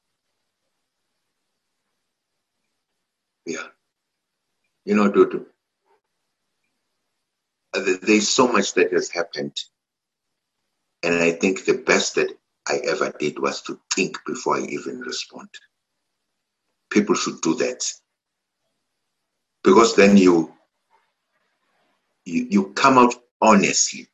Yeah. 3.46 3.66
You 4.84 4.94
know, 4.94 5.10
Dudu, 5.10 5.46
Uh, 7.74 7.94
there's 8.02 8.28
so 8.28 8.48
much 8.48 8.74
that 8.74 8.92
has 8.92 9.10
happened. 9.10 9.56
And 11.02 11.16
I 11.16 11.32
think 11.32 11.64
the 11.64 11.74
best 11.74 12.14
that 12.14 12.30
I 12.66 12.78
ever 12.84 13.12
did 13.18 13.38
was 13.38 13.60
to 13.62 13.78
think 13.94 14.16
before 14.26 14.56
I 14.56 14.62
even 14.62 15.00
respond. 15.00 15.48
People 16.90 17.14
should 17.14 17.40
do 17.42 17.54
that. 17.56 17.84
Because 19.62 19.96
then 19.96 20.16
you 20.16 20.52
you, 22.24 22.46
you 22.50 22.72
come 22.72 22.96
out 22.96 23.14
honestly 23.42 24.08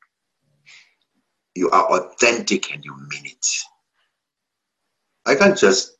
you 1.54 1.70
are 1.70 1.98
authentic 1.98 2.72
and 2.72 2.84
you 2.84 2.96
mean 3.08 3.26
it. 3.26 3.46
I 5.26 5.34
can't 5.34 5.58
just 5.58 5.98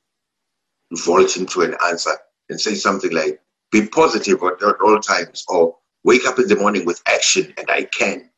vault 1.04 1.36
into 1.36 1.62
an 1.62 1.74
answer 1.86 2.12
and 2.48 2.60
say 2.60 2.74
something 2.74 3.12
like, 3.12 3.40
be 3.70 3.86
positive 3.86 4.42
at, 4.42 4.62
at 4.62 4.80
all 4.82 4.98
times, 5.00 5.44
or 5.48 5.76
wake 6.04 6.26
up 6.26 6.38
in 6.38 6.48
the 6.48 6.56
morning 6.56 6.84
with 6.84 7.02
action 7.06 7.52
and 7.56 7.70
I 7.70 7.84
can. 7.84 8.30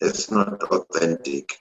It's 0.00 0.30
not 0.30 0.62
authentic. 0.62 1.58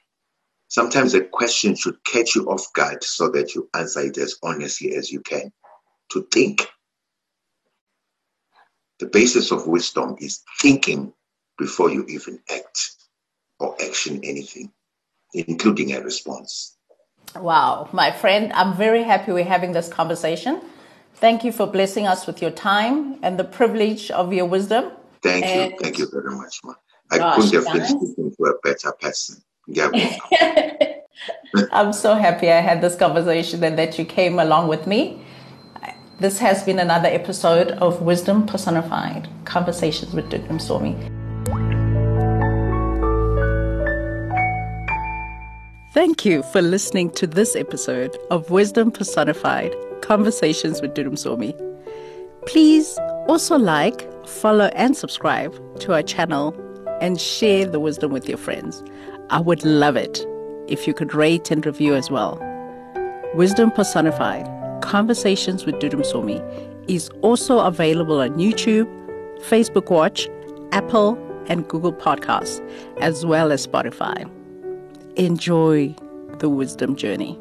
Sometimes 0.68 1.14
a 1.14 1.22
question 1.22 1.76
should 1.76 2.04
catch 2.04 2.36
you 2.36 2.46
off 2.50 2.72
guard 2.74 3.04
so 3.04 3.30
that 3.30 3.54
you 3.54 3.70
answer 3.74 4.02
it 4.02 4.18
as 4.18 4.36
honestly 4.42 4.96
as 4.96 5.12
you 5.12 5.22
can. 5.22 5.52
To 6.12 6.28
think. 6.32 6.68
The 9.00 9.08
basis 9.08 9.52
of 9.52 9.68
wisdom 9.68 10.16
is 10.20 10.42
thinking 10.60 11.14
before 11.58 11.90
you 11.90 12.06
even 12.08 12.40
act 12.50 12.96
or 13.60 13.76
action 13.82 14.22
anything, 14.24 14.72
including 15.34 15.94
a 15.94 16.02
response. 16.02 16.78
Wow, 17.36 17.90
my 17.92 18.12
friend, 18.12 18.54
I'm 18.54 18.76
very 18.76 19.04
happy 19.04 19.32
we're 19.32 19.44
having 19.44 19.72
this 19.72 19.88
conversation. 19.88 20.62
Thank 21.16 21.44
you 21.44 21.52
for 21.52 21.68
blessing 21.68 22.08
us 22.08 22.28
with 22.28 22.42
your 22.42 22.52
time 22.52 23.20
and 23.24 23.40
the 23.40 23.44
privilege 23.44 24.12
of 24.12 24.34
your 24.34 24.46
wisdom. 24.46 24.92
Thank 25.22 25.46
and 25.46 25.72
you. 25.72 25.78
Thank 25.80 25.98
you 26.00 26.08
very 26.12 26.36
much, 26.36 26.60
ma. 26.64 26.74
I 27.12 27.18
gosh, 27.18 27.52
couldn't 27.52 27.66
have 27.66 27.74
been 27.74 27.86
speaking 27.86 28.36
to 28.36 28.44
a 28.46 28.60
better 28.64 28.92
person. 28.94 29.42
Yeah. 29.68 29.90
I'm 31.72 31.94
so 31.94 32.16
happy 32.16 32.52
I 32.52 32.60
had 32.60 32.82
this 32.82 32.96
conversation 32.96 33.64
and 33.64 33.78
that 33.78 33.98
you 34.00 34.06
came 34.06 34.40
along 34.40 34.68
with 34.68 34.88
me. 34.88 35.24
This 36.20 36.40
has 36.40 36.64
been 36.64 36.80
another 36.80 37.08
episode 37.08 37.72
of 37.72 38.02
Wisdom 38.02 38.46
Personified 38.46 39.28
Conversations 39.46 40.14
with 40.14 40.30
Dudu 40.30 40.48
Msomi. 40.48 40.96
Thank 45.94 46.26
you 46.26 46.42
for 46.52 46.62
listening 46.62 47.12
to 47.12 47.28
this 47.28 47.56
episode 47.56 48.18
of 48.32 48.50
Wisdom 48.50 48.90
Personified 48.90 49.76
Conversations 50.04 50.82
with 50.82 50.94
Dudu 50.94 51.12
Msomi. 51.12 51.54
Please 52.46 53.00
also 53.30 53.58
like, 53.58 54.06
follow, 54.28 54.66
and 54.76 54.98
subscribe 54.98 55.54
to 55.80 55.94
our 55.94 56.04
channel 56.04 56.54
and 57.00 57.20
share 57.20 57.66
the 57.66 57.80
wisdom 57.80 58.12
with 58.12 58.28
your 58.28 58.38
friends. 58.38 58.84
I 59.30 59.40
would 59.40 59.64
love 59.64 59.96
it 59.96 60.26
if 60.68 60.86
you 60.88 60.94
could 60.94 61.14
rate 61.14 61.52
and 61.52 61.66
review 61.66 61.96
as 61.96 62.12
well. 62.12 62.38
Wisdom 63.34 63.72
Personified 63.72 64.46
Conversations 64.82 65.66
with 65.66 65.76
Dudu 65.76 65.94
Msomi 65.94 66.40
is 66.90 67.10
also 67.22 67.60
available 67.60 68.20
on 68.20 68.32
YouTube, 68.32 68.88
Facebook 69.40 69.90
Watch, 69.90 70.28
Apple, 70.74 71.18
and 71.48 71.66
Google 71.70 71.94
Podcasts, 71.94 72.60
as 73.00 73.26
well 73.26 73.54
as 73.54 73.66
Spotify. 73.66 74.30
Enjoy 75.16 75.96
the 76.40 76.50
wisdom 76.50 76.98
journey. 76.98 77.40